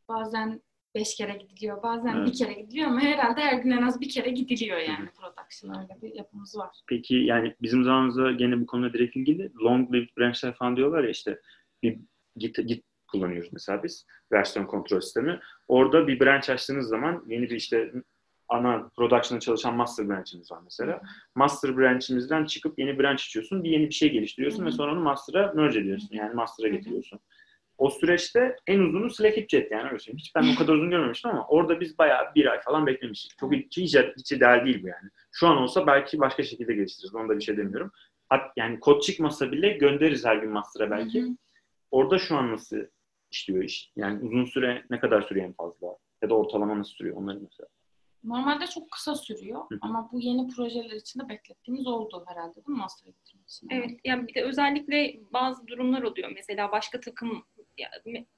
[0.09, 0.61] Bazen
[0.95, 2.27] beş kere gidiliyor, bazen Evet.
[2.27, 5.81] bir kere gidiliyor ama herhalde her gün en az bir kere gidiliyor yani production.
[5.81, 6.75] Öyle bir yapımız var.
[6.87, 11.09] Peki yani bizim zamanımızda gene bu konuda direkt ilgili long lived branchler falan diyorlar ya
[11.09, 11.39] işte
[11.83, 11.99] bir
[12.37, 15.39] git, git kullanıyoruz mesela biz versiyon kontrol sistemi.
[15.67, 17.91] Orada bir branch açtığınız zaman yeni bir işte
[18.49, 21.01] ana production'da çalışan master branch'imiz var mesela.
[21.35, 23.63] Master branch'imizden çıkıp yeni branch açıyorsun.
[23.63, 26.09] Bir yeni bir şey geliştiriyorsun Hı ve sonra onu master'a merge ediyorsun.
[26.11, 27.19] Yani master'a Hı hı.
[27.77, 30.17] O süreçte en uzunu Slack Jet yani öyle söyleyeyim.
[30.17, 33.37] Hiç ben o kadar uzun görmemiştim ama orada biz bayağı bir ay falan beklemiştik.
[33.37, 35.09] Çok hiç, hiç, hiç ideal değil bu yani.
[35.31, 37.15] Şu an olsa belki başka şekilde geliştiririz.
[37.15, 37.91] Onda bir şey demiyorum.
[38.29, 41.21] Hat, yani kod çıkmasa bile göndeririz her gün master'a belki.
[41.21, 41.29] Hı hı.
[41.91, 42.77] Orada şu an nasıl
[43.31, 43.91] işliyor iş?
[43.95, 45.87] Yani uzun süre ne kadar sürüyor en fazla?
[46.21, 47.67] Ya da ortalama nasıl sürüyor onları mesela?
[48.23, 52.77] Normalde çok kısa sürüyor Hı ama bu yeni projeler içinde beklettiğimiz oldu herhalde değil mi
[52.77, 53.67] master'a getirmek için?
[53.71, 56.31] Evet, yani bir de özellikle bazı durumlar oluyor.
[56.35, 57.43] Mesela başka takım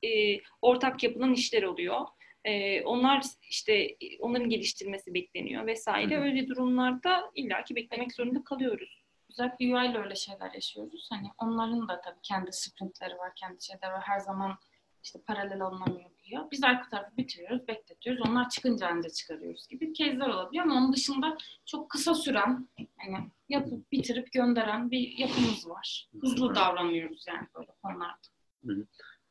[0.04, 2.02] e, ortak yapılan işler oluyor.
[2.46, 6.16] E, onlar işte onların geliştirmesi bekleniyor vesaire.
[6.16, 6.24] Hı hı.
[6.24, 9.04] Öyle durumlarda illaki beklemek zorunda kalıyoruz.
[9.32, 11.08] Özellikle UI ile öyle şeyler yaşıyoruz.
[11.12, 14.02] Hani onların da tabii kendi sprintleri var, kendi şeyleri var.
[14.02, 14.58] Her zaman
[15.04, 16.52] işte paralel alınamıyor diyor.
[16.52, 18.30] Biz arka tarafı bitiriyoruz, bekletiyoruz.
[18.30, 23.18] Onlar çıkınca anca çıkarıyoruz gibi case'ler olabiliyor ama onun dışında çok kısa süren, hani
[23.50, 26.10] yapıp bitirip gönderen bir yapımız var.
[26.22, 28.28] Hızlı davranıyoruz yani böyle konularda.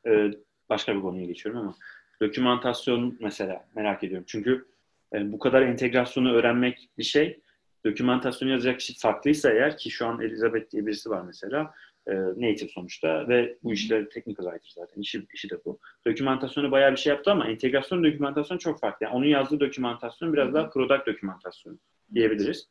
[0.07, 0.31] Ee,
[0.69, 1.75] başka bir konuya geçiyorum ama
[2.21, 4.25] dokümantasyon mesela merak ediyorum.
[4.27, 4.65] Çünkü
[5.13, 7.39] e, bu kadar entegrasyonu öğrenmek bir şey.
[7.85, 11.73] Dokümantasyonu yazacak kişi farklıysa eğer ki şu an Elizabeth diye birisi var mesela
[12.07, 15.79] e, native sonuçta ve bu işleri technical writer zaten işi, işi de bu.
[16.07, 19.03] Dokümantasyonu bayağı bir şey yaptı ama entegrasyon dokümantasyon çok farklı.
[19.03, 21.77] Yani onun yazdığı dokümantasyon biraz daha product dokümantasyonu
[22.13, 22.69] diyebiliriz.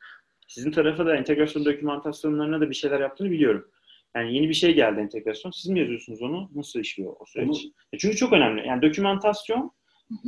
[0.48, 3.68] Sizin tarafa da entegrasyon dokümantasyonlarına da bir şeyler yaptığını biliyorum.
[4.16, 5.50] Yani yeni bir şey geldi entegrasyon.
[5.52, 6.50] Siz mi yazıyorsunuz onu?
[6.54, 7.48] Nasıl işliyor o süreç?
[7.48, 8.66] Onu- E Çünkü çok önemli.
[8.66, 9.70] Yani dokümantasyon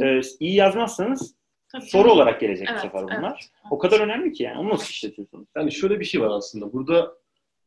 [0.02, 1.36] e, iyi yazmazsanız
[1.72, 3.30] Tabii soru olarak gelecek bu Evet, sefer bunlar.
[3.32, 3.70] evet.
[3.70, 4.58] O kadar önemli ki yani.
[4.58, 5.48] Onu nasıl işletiyorsunuz?
[5.56, 6.72] Yani şöyle bir şey var aslında.
[6.72, 7.12] Burada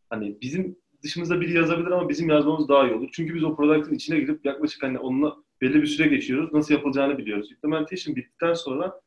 [0.10, 3.10] hani bizim dışımızda biri yazabilir ama bizim yazmamız daha iyi olur.
[3.13, 6.53] Çünkü biz o product'ın içine girip yaklaşık hani onunla belli bir süre geçiyoruz.
[6.53, 7.51] Nasıl yapılacağını biliyoruz.
[7.51, 9.01] Implementation bittikten sonra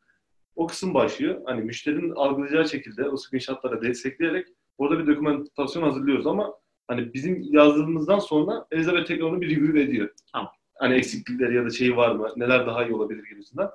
[0.57, 1.41] o kısım başlıyor.
[1.47, 4.47] Hani müşterinin algılayacağı şekilde o screenshotlara destekleyerek
[4.79, 6.55] orada bir dokümantasyon hazırlıyoruz ama
[6.93, 10.11] hani bizim yazdığımızdan sonra Elizabeth tekrar onu bir review ediyor.
[10.33, 10.53] Tamam.
[10.79, 13.69] Hani eksiklikleri ya da şeyi var mı, neler daha iyi olabilir gibisinden.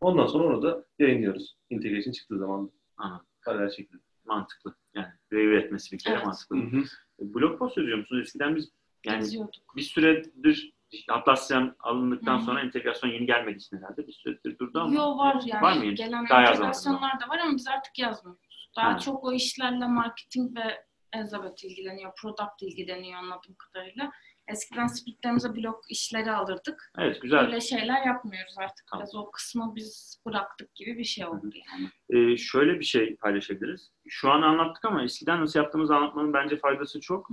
[0.00, 1.56] Ondan sonra onu da yayınlıyoruz.
[1.70, 3.26] Integration çıktığı zaman Anladım.
[3.44, 4.02] paralel şekilde.
[4.24, 4.74] Mantıklı.
[4.94, 6.26] Yani review etmesi bir kere Evet.
[6.26, 6.56] mantıklı.
[6.56, 6.84] Hı hı.
[7.20, 8.22] Blog post yazıyor musunuz?
[8.22, 8.68] Eskiden biz
[9.06, 9.76] yani Yazıyorduk.
[9.76, 10.72] bir süredir
[11.10, 12.44] Atlassian alındıktan Hı hı.
[12.44, 14.94] sonra entegrasyon yeni gelmediği için herhalde bir süredir durdu ama.
[14.94, 15.62] Yo var yani.
[15.62, 15.94] Var mı yeni?
[15.94, 18.70] Gelen Daha entegrasyonlar da var ama biz artık yazmıyoruz.
[18.76, 18.98] Daha Ha.
[18.98, 24.10] çok o işlerle marketing ve Elizabeth ilgileniyor, product ilgileniyor anladığım kadarıyla.
[24.48, 26.92] Eskiden splitlerimize blok işleri alırdık.
[26.98, 27.40] Evet güzel.
[27.40, 28.86] Öyle şeyler yapmıyoruz artık.
[28.90, 29.02] Tamam.
[29.02, 31.90] Biraz o kısmı biz bıraktık gibi bir şey oldu yani.
[32.10, 33.90] Ee, şöyle bir şey paylaşabiliriz.
[34.08, 37.28] Şu an anlattık ama eskiden nasıl yaptığımızı anlatmanın bence faydası çok.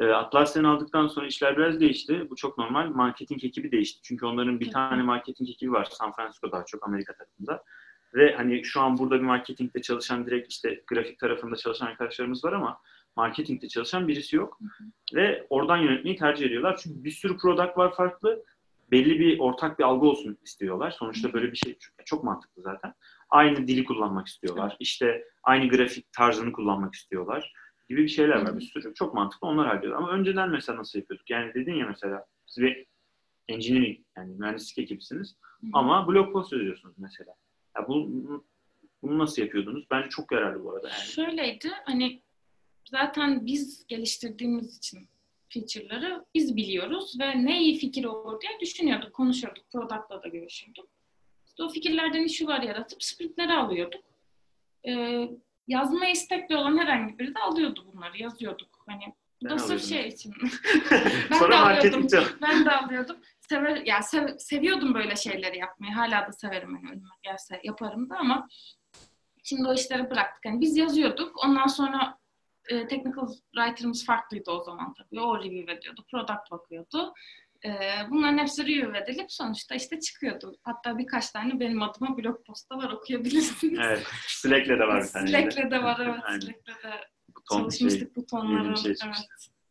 [0.00, 2.26] Ee, Atlassian aldıktan sonra işler biraz değişti.
[2.30, 2.86] Bu çok normal.
[2.88, 4.00] Marketing ekibi değişti.
[4.02, 5.88] Çünkü onların bir tane marketing ekibi var.
[5.90, 7.62] San Francisco daha çok Amerika tarafında.
[8.14, 12.52] Ve hani şu an burada bir marketingde çalışan direkt işte grafik tarafında çalışan arkadaşlarımız var
[12.52, 12.80] ama
[13.16, 14.58] marketingde çalışan birisi yok.
[15.14, 16.80] Ve oradan yönetmeyi tercih ediyorlar.
[16.82, 18.44] Çünkü bir sürü product var farklı.
[18.90, 20.90] Belli bir ortak bir algı olsun istiyorlar.
[20.90, 22.94] Sonuçta böyle bir şey çok, çok mantıklı zaten.
[23.30, 24.76] Aynı dili kullanmak istiyorlar.
[24.80, 27.52] İşte aynı grafik tarzını kullanmak istiyorlar
[27.88, 28.58] gibi bir şeyler var Hı hı.
[28.58, 28.94] bir sürü.
[28.94, 29.96] Çok mantıklı onlar hallediyor.
[29.96, 31.30] Ama önceden mesela nasıl yapıyorduk?
[31.30, 32.86] Yani dedin ya mesela siz bir
[33.48, 35.70] engineering yani mühendislik ekibisiniz Hı hı.
[35.72, 37.34] ama blog post yazıyorsunuz mesela.
[37.76, 38.10] Ya bu,
[39.02, 39.84] bunu nasıl yapıyordunuz?
[39.90, 40.88] Bence çok yararlı bu arada.
[40.88, 40.98] Yani.
[41.00, 42.22] Şöyleydi hani
[42.90, 45.08] zaten biz geliştirdiğimiz için
[45.48, 50.88] feature'ları biz biliyoruz ve ne iyi fikir olur diye düşünüyorduk, konuşuyorduk, product'la da görüşüyorduk.
[51.46, 54.04] İşte o fikirlerden issue'lar yaratıp sprintleri alıyorduk.
[54.88, 55.28] Ee,
[55.68, 58.84] yazma istekli olan herhangi biri de alıyordu bunları, yazıyorduk.
[58.86, 60.34] Hani Bu da sırf şey için.
[61.30, 62.08] ben Sonra de alıyordum.
[62.42, 63.16] Ben de alıyordum.
[63.40, 65.92] Sever, yani sev- seviyordum böyle şeyleri yapmayı.
[65.92, 68.48] Hala da severim hani önüme gelse yaparım da ama
[69.44, 70.44] şimdi o işleri bıraktık.
[70.44, 71.44] Yani biz yazıyorduk.
[71.44, 72.18] Ondan sonra
[72.68, 75.20] e, technical writer'ımız farklıydı o zaman tabii.
[75.20, 76.04] O review ediyordu.
[76.10, 77.12] Product bakıyordu.
[77.64, 77.70] E,
[78.10, 80.56] bunların hepsi review edilip sonuçta işte çıkıyordu.
[80.62, 83.78] Hatta birkaç tane benim adıma blog posta var okuyabilirsiniz.
[83.82, 84.06] Evet.
[84.28, 85.26] Slack'le de var bir tane.
[85.26, 86.42] Slack'le de var evet.
[86.42, 86.90] Slack'le de
[87.36, 87.78] Buton şey.
[87.78, 88.76] çalışmıştık butonları.
[88.76, 89.16] şey evet.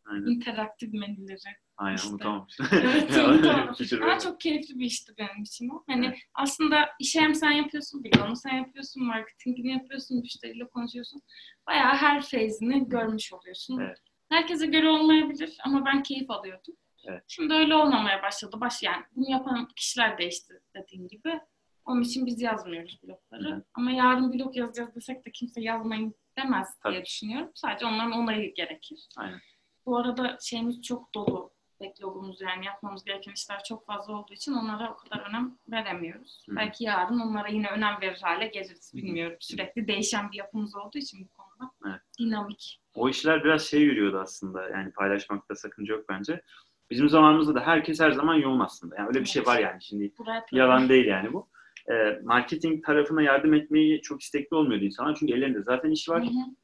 [0.06, 0.26] Aynen.
[0.26, 1.38] İnteraktif menüleri.
[1.76, 2.08] Aynen İşte.
[2.08, 2.66] unutamamıştım.
[2.72, 3.12] Evet,
[3.78, 5.84] fikir Ama çok keyifli bir işti benim için o.
[5.86, 6.18] Hani Evet.
[6.34, 11.22] aslında işi hem sen yapıyorsun, bloğunu sen yapıyorsun, marketingini yapıyorsun, müşteriyle konuşuyorsun.
[11.66, 13.80] Bayağı her feyzini görmüş oluyorsun.
[13.80, 13.98] Evet.
[14.28, 16.74] Herkese göre olmayabilir ama ben keyif alıyordum.
[17.04, 17.22] Evet.
[17.28, 18.56] Şimdi öyle olmamaya başladı.
[18.60, 21.40] Baş yani bunu yapan kişiler değişti dediğim gibi.
[21.84, 23.54] Onun için biz yazmıyoruz blogları.
[23.56, 23.64] Hı.
[23.74, 27.04] Ama yarın blog yazacağız desek de kimse yazmayın demez diye Tabii.
[27.04, 27.50] düşünüyorum.
[27.54, 29.08] Sadece onların onayı gerekir.
[29.16, 29.40] Aynen.
[29.86, 31.54] Bu arada şeyimiz çok dolu.
[31.80, 36.46] Backlogumuz yani yapmamız gereken işler çok fazla olduğu için onlara o kadar önem veremiyoruz.
[36.48, 36.56] Hı.
[36.56, 38.92] Belki yarın onlara yine önem verir hale geliriz.
[38.94, 39.36] Bilmiyorum.
[39.40, 41.72] Sürekli değişen bir yapımız olduğu için bu konuda.
[41.86, 42.00] Evet.
[42.18, 42.80] Dinamik.
[42.94, 44.68] O işler biraz şey yürüyordu aslında.
[44.68, 46.42] Yani paylaşmakta sakınca yok bence.
[46.90, 48.96] Bizim zamanımızda da herkes her zaman yoğun aslında.
[48.96, 49.48] Yani öyle bir şey Evet.
[49.48, 49.82] var yani.
[49.82, 51.48] Şimdi Buraya yalan değil yani bu.
[51.90, 55.14] Ee, marketing tarafına yardım etmeyi çok istekli olmuyordu insanlar.
[55.20, 56.22] Çünkü ellerinde zaten iş var.
[56.22, 56.54] Hı hı.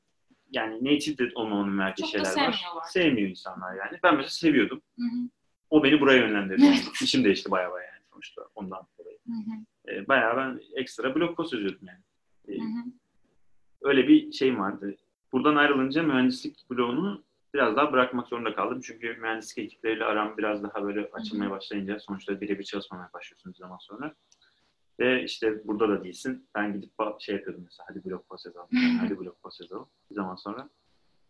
[0.50, 2.64] Yani native de olmamanın verdiği Çok şeyler var.
[2.84, 3.98] Sevmiyor insanlar yani.
[4.02, 4.82] Ben mesela seviyordum.
[4.98, 5.28] Hı hı.
[5.70, 6.62] O beni buraya yönlendirdi.
[7.02, 9.18] İşim değişti bayağı bayağı yani sonuçta ondan dolayı.
[9.26, 9.94] Hı hı.
[9.94, 12.00] Ee, bayağı ben ekstra blog post yazıyordum yani.
[12.48, 12.84] Ee, Hı hı.
[13.82, 14.96] öyle bir şeyim vardı.
[15.32, 17.24] Buradan ayrılınca mühendislik bloğunu
[17.54, 18.80] biraz daha bırakmak zorunda kaldım.
[18.84, 23.78] Çünkü mühendislik ekipleriyle aram biraz daha böyle açılmaya başlayınca sonuçta birebir çalışmamaya başlıyorsun bir zaman
[23.80, 24.14] sonra.
[25.00, 26.48] Ve işte burada da değilsin.
[26.54, 28.68] Ben gidip şey yapıyordum mesela hadi blog post yazalım.
[29.00, 29.88] hadi blog post yazalım.
[30.10, 30.68] Bir zaman sonra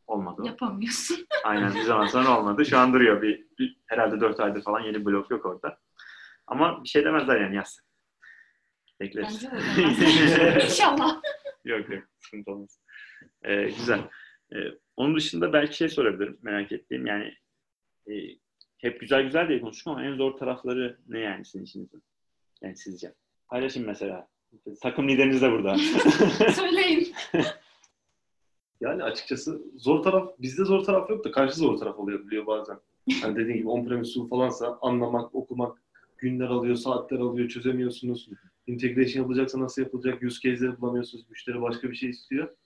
[0.07, 0.43] olmadı.
[0.45, 1.27] Yapamıyorsun.
[1.45, 2.65] Aynen bir zaman sonra olmadı.
[2.67, 3.23] Şu an duruyor.
[3.23, 5.79] Bir, bir- herhalde 4 aydır falan yeni blog yok orada.
[6.47, 7.81] Ama bir şey demezler yani yaz.
[9.01, 9.45] Bekleriz.
[10.65, 11.21] İnşallah.
[11.65, 12.81] Yok yok sıkıntı olmaz.
[13.43, 14.01] Ee, güzel.
[14.55, 14.57] Ee,
[14.97, 17.35] onun dışında belki şey sorabilirim merak ettiğim yani
[18.11, 18.13] e,
[18.79, 22.03] hep güzel güzel diye konuştuk ama en zor tarafları ne yani sizin işinizin?
[22.63, 23.15] Yani sizce?
[23.51, 24.29] Paylaşın mesela.
[24.83, 25.77] Takım lideriniz de burada.
[26.55, 27.13] Söyleyin.
[28.83, 32.79] Yani açıkçası zor taraf, bizde zor taraf yok da karşı zor taraf oluyor biliyor bazen.
[33.23, 35.83] Hani dediğim gibi on-premise tool falansa anlamak, okumak
[36.19, 38.29] günler alıyor, saatler alıyor, çözemiyorsunuz.
[38.67, 42.57] Integration yapılacaksa nasıl yapılacak, use case'leri bulamıyorsunuz, müşteri başka bir şey istiyor.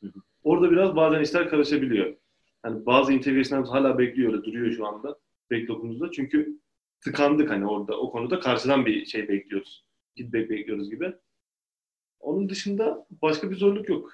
[0.42, 2.16] Orada biraz bazen işler karışabiliyor.
[2.64, 5.18] Yani bazı integration'larımız hala bekliyor, öyle duruyor şu anda
[5.52, 6.10] backlog'umuzda.
[6.10, 6.60] Çünkü
[7.00, 9.84] tıkandık hani orada, o konuda karşıdan bir şey bekliyoruz.
[10.18, 11.14] Feedback bekliyoruz gibi.
[12.20, 14.12] Onun dışında başka bir zorluk yok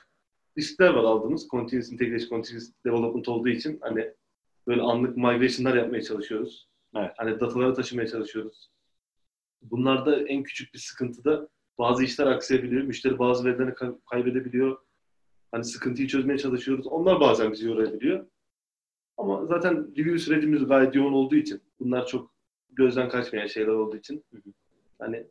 [0.58, 1.48] riskler var aldığımız.
[1.48, 4.14] Continuous integration, continuous development olduğu için hani
[4.66, 6.68] böyle anlık migration'lar yapmaya çalışıyoruz.
[6.96, 7.10] Evet.
[7.16, 8.70] Hani dataları taşımaya çalışıyoruz.
[9.62, 11.48] Bunlarda en küçük bir sıkıntı da
[11.78, 12.82] bazı işler aksayabiliyor.
[12.82, 14.78] Müşteri bazı verilerini kay- kaybedebiliyor.
[15.52, 16.86] Hani sıkıntıyı çözmeye çalışıyoruz.
[16.86, 18.26] Onlar bazen bizi yorabiliyor.
[19.16, 22.34] Ama zaten review sürecimiz gayet yoğun olduğu için bunlar çok
[22.70, 24.24] gözden kaçmayan şeyler olduğu için
[24.98, 25.26] hani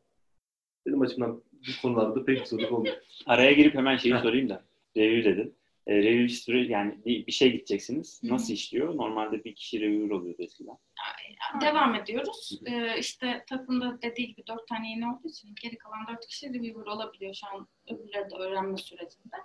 [0.85, 2.95] benim açımdan bu konularda pek bir sorun olmuyor.
[3.25, 4.63] Araya girip hemen şeyi sorayım da.
[4.97, 5.55] Review dedin.
[5.87, 8.21] E, review süre yani bir, bir şey gideceksiniz.
[8.23, 8.97] Nasıl işliyor?
[8.97, 10.77] Normalde bir kişi reviewer oluyordu eskiden.
[11.61, 12.59] Devam ediyoruz.
[12.65, 16.85] Ee, işte takımda dediği gibi dört tane yeni olduğu için geri kalan dört kişi reviewer
[16.85, 19.35] olabiliyor şu an öbürleri de öğrenme sürecinde.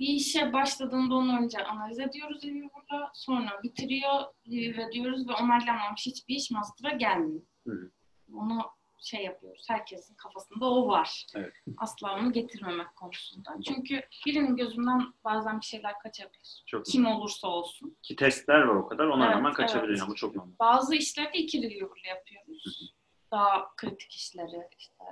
[0.00, 3.10] Bir işe başladığında onu önce analiz ediyoruz reviewer'la.
[3.14, 7.42] Sonra bitiriyor, review ediyoruz ve onaylanmamış hiçbir iş master'a gelmiyor.
[7.66, 7.90] Hı hı.
[8.34, 8.62] Onu
[9.02, 9.64] şey yapıyoruz.
[9.68, 11.26] Herkesin kafasında o var.
[11.34, 11.52] Evet.
[11.78, 13.50] Asla onu getirmemek konusunda.
[13.68, 16.62] Çünkü birinin gözünden bazen bir şeyler kaçabilir.
[16.66, 17.96] Çok Kim olursa olsun.
[18.02, 19.06] Ki testler var o kadar.
[19.06, 19.88] Ona Evet, rağmen kaçabiliyor.
[19.88, 19.98] evet.
[19.98, 20.52] Yani bu çok normal.
[20.60, 22.94] Bazı işleri de iki reviewer'la yapıyoruz.
[23.30, 25.04] Daha kritik işleri işte.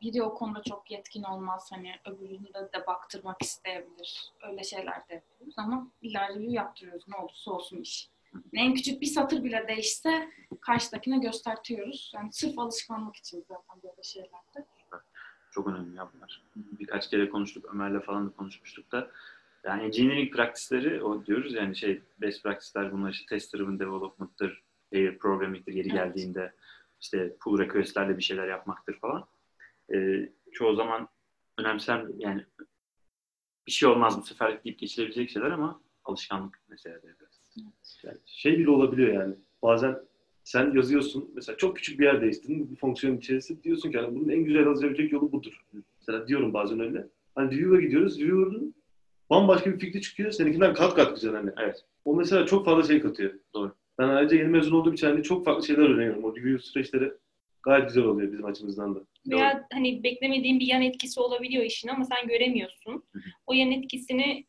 [0.00, 4.32] Biri o konuda çok yetkin olmaz hani öbüründe de baktırmak isteyebilir.
[4.42, 8.08] Öyle şeyler de yapıyoruz ama review yaptırıyoruz ne olursa olsun iş.
[8.52, 10.28] En küçük bir satır bile değişse
[10.60, 12.12] karşıdakine göstertiyoruz.
[12.14, 14.66] Yani sırf alışkanlık için zaten böyle şeylerde.
[15.50, 16.42] Çok önemli ya bunlar.
[16.56, 17.74] Birkaç kere konuştuk.
[17.74, 19.10] Ömer'le falan da konuşmuştuk da.
[19.64, 24.62] Yani engineering practice'leri o diyoruz yani şey best practice'ler bunlar işte test driven development'tır,
[24.92, 25.96] pair programming'tir yeri Evet.
[25.98, 26.54] geldiğinde
[27.00, 29.26] işte pull request'lerle bir şeyler yapmaktır falan.
[29.94, 31.08] Ee, çoğu zaman
[31.58, 32.44] önemsem yani
[33.66, 37.27] bir şey olmaz bu sefer deyip geçilebilecek şeyler ama alışkanlık biraz.
[38.04, 39.34] Yani şey bile olabiliyor yani.
[39.62, 39.98] Bazen
[40.44, 41.30] sen yazıyorsun.
[41.34, 42.70] Mesela çok küçük bir yer değiştirdin.
[42.70, 45.64] Bir fonksiyon içerisinde diyorsun ki hani bunun en güzel yazılabilecek yolu budur.
[46.00, 47.06] Mesela diyorum bazen öyle.
[47.34, 48.20] Hani review'a gidiyoruz.
[48.20, 48.74] Reviewer'ın
[49.30, 50.30] bambaşka bir fikri çıkıyor.
[50.30, 51.50] Seninkinden kat kat güzel hani.
[51.58, 51.84] Evet.
[52.04, 53.34] O mesela çok fazla şey katıyor.
[53.54, 53.74] Doğru.
[53.98, 56.24] Ben ayrıca yeni mezun olduğum için hani çok farklı şeyler öğreniyorum.
[56.24, 57.12] O review süreçleri
[57.62, 59.00] gayet güzel oluyor bizim açımızdan da.
[59.30, 62.92] Veya hani beklemediğin bir yan etkisi olabiliyor işin ama sen göremiyorsun.
[62.92, 63.22] Hı hı.
[63.46, 64.44] O yan etkisini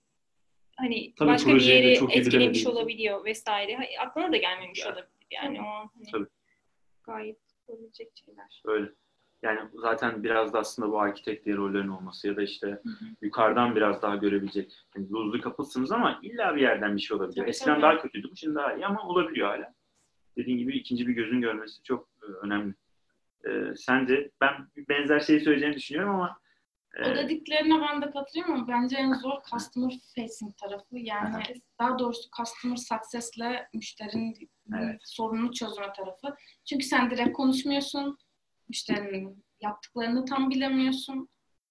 [0.80, 3.75] hani Tabii başka bir de iyi etkilemiş olabiliyor vesaire.
[3.75, 4.93] Ha, Aklına da gelmemiş Yani.
[4.93, 6.27] olabilir yani o hani Tabii.
[7.03, 8.61] gayet olabilecek şeyler.
[8.65, 8.89] Öyle.
[9.41, 13.05] Yani zaten biraz da aslında bu arkitekt diye rollerin olması ya da işte hı.
[13.21, 14.73] yukarıdan biraz daha görebilecek.
[14.95, 17.45] Yani luzlu kapısınız ama illa bir yerden bir şey olabiliyor.
[17.45, 17.82] Tabii, Eskiden tabii.
[17.82, 19.73] daha kötüydü, şimdi daha iyi ama olabiliyor hala.
[20.38, 22.73] Dediğin gibi ikinci bir gözün görmesi çok e, önemli.
[23.47, 26.39] E, sence ben bir benzer şeyi söyleyeceğini düşünüyorum ama
[26.97, 30.97] O dediklerine ben de katılıyorum ama bence en zor customer facing tarafı.
[30.97, 31.43] Yani
[31.79, 35.01] daha doğrusu customer success'le müşterinin Evet.
[35.03, 36.35] sorununu çözme tarafı.
[36.65, 38.17] Çünkü sen direkt konuşmuyorsun.
[38.69, 41.29] Müşterinin yaptıklarını tam bilemiyorsun.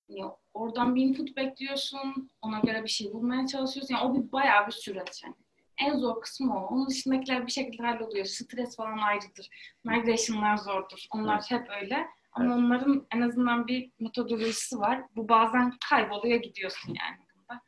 [0.08, 2.30] Ya oradan bir input bekliyorsun.
[2.42, 3.94] Ona göre bir şey bulmaya çalışıyorsun.
[3.94, 5.34] Yani o bir bayağı bir süreç yani.
[5.78, 6.66] En zor kısmı o.
[6.66, 8.24] Onun dışındakiler bir şekilde halloluyor.
[8.24, 9.48] Stres falan ayrıdır.
[9.84, 11.04] Migration'lar zordur.
[11.14, 12.06] Onlar hep öyle.
[12.40, 12.64] Ama Evet.
[12.64, 15.00] onların en azından bir metodolojisi var.
[15.16, 17.16] Bu bazen kayboluyor gidiyorsun yani.
[17.38, 17.60] bunda.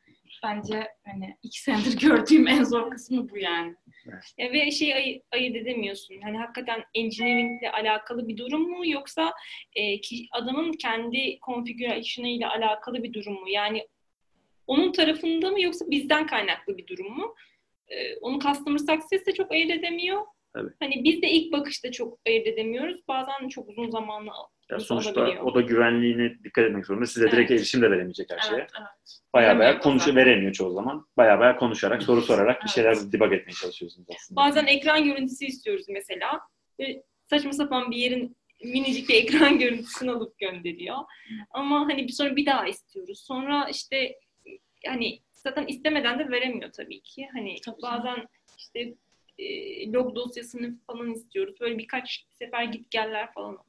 [0.43, 3.75] Bence hani iki senedir gördüğüm en zor kısmı bu yani.
[4.37, 6.21] Ya ve şeyi ay- ayırt edemiyorsun.
[6.23, 9.33] Hani hakikaten engineeringle alakalı bir durum mu yoksa
[9.75, 13.49] e, ki, adamın kendi configuration'ı ile alakalı bir durum mu?
[13.49, 13.87] Yani
[14.67, 17.35] onun tarafında mı yoksa bizden kaynaklı bir durum mu?
[17.87, 20.21] E, onu customer success de çok ayırt edemiyor.
[20.53, 20.71] Tabii.
[20.79, 23.07] Hani biz de ilk bakışta çok ayırt edemiyoruz.
[23.07, 24.33] Bazen çok uzun zamanla
[24.71, 27.05] ya Nasıl sonuçta o da güvenliğine dikkat etmek zorunda.
[27.05, 27.59] Size direkt Evet.
[27.61, 28.55] erişim de veremeyecek her şeye.
[28.55, 28.87] Evet, evet.
[29.33, 31.07] Baya baya konuş veremiyor çoğu zaman.
[31.17, 32.75] Baya baya konuşarak, soru sorarak bir Evet.
[32.75, 34.41] şeyler debug etmeye çalışıyorsunuz aslında.
[34.41, 36.41] Bazen ekran görüntüsü istiyoruz mesela.
[36.79, 40.97] Ve saçma sapan bir yerin minicik bir ekran görüntüsünü alıp gönderiyor.
[41.51, 43.19] Ama hani bir sonra bir daha istiyoruz.
[43.27, 44.15] Sonra işte
[44.87, 47.27] hani zaten istemeden de veremiyor tabii ki.
[47.33, 47.97] Hani Tabii canım.
[47.97, 48.93] bazen işte
[49.39, 51.55] e, log dosyasını falan istiyoruz.
[51.61, 53.65] Böyle birkaç sefer git geller falan oluyor.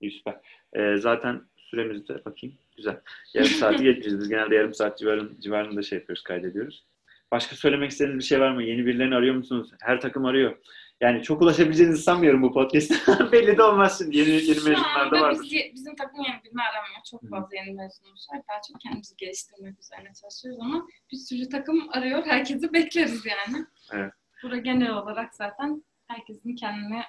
[0.00, 0.40] İyi, süper.
[0.72, 2.56] Ee, zaten süremizde bakayım.
[2.76, 3.00] Güzel.
[3.34, 4.20] Yarım saati geçmişiz.
[4.20, 6.86] Biz genelde yarım saat civarın, civarında şey yapıyoruz, kaydediyoruz.
[7.32, 8.62] Başka söylemek istediğiniz bir şey var mı?
[8.62, 9.70] Yeni birilerini arıyor musunuz?
[9.80, 10.58] Her takım arıyor.
[11.00, 13.32] Yani çok ulaşabileceğinizi sanmıyorum bu podcast'ta.
[13.32, 14.18] Belli de olmaz şimdi.
[14.18, 15.42] Yeni, yeni Şu mezunlar da anda vardır.
[15.42, 17.00] biz, bizim takım yeni birini aramıyor.
[17.10, 18.42] Çok fazla yeni mezunumuz var.
[18.50, 22.26] Daha çok kendimizi geliştirmek üzerine çalışıyoruz ama bir sürü takım arıyor.
[22.26, 23.66] Herkesi bekleriz yani.
[23.92, 24.12] Evet.
[24.42, 27.02] Burada genel olarak zaten herkesin kendini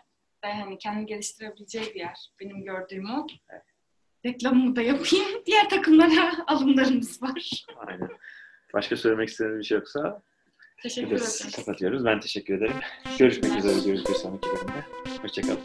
[0.44, 2.32] ve hani kendini geliştirebileceği bir yer.
[2.40, 3.28] Benim gördüğüm o.
[4.26, 5.26] Reklamımı da yapayım.
[5.46, 7.66] Diğer takımlara alımlarımız var.
[7.78, 8.10] Aynen.
[8.74, 10.22] Başka söylemek istediğiniz bir şey yoksa
[10.84, 11.52] Teşekkür ederim.
[11.56, 12.06] kapatıyoruz.
[12.06, 12.76] Ben teşekkür ederim.
[13.20, 14.86] Görüşmek üzere diyoruz bir sonraki bölümde.
[15.22, 15.60] Hoşçakalın.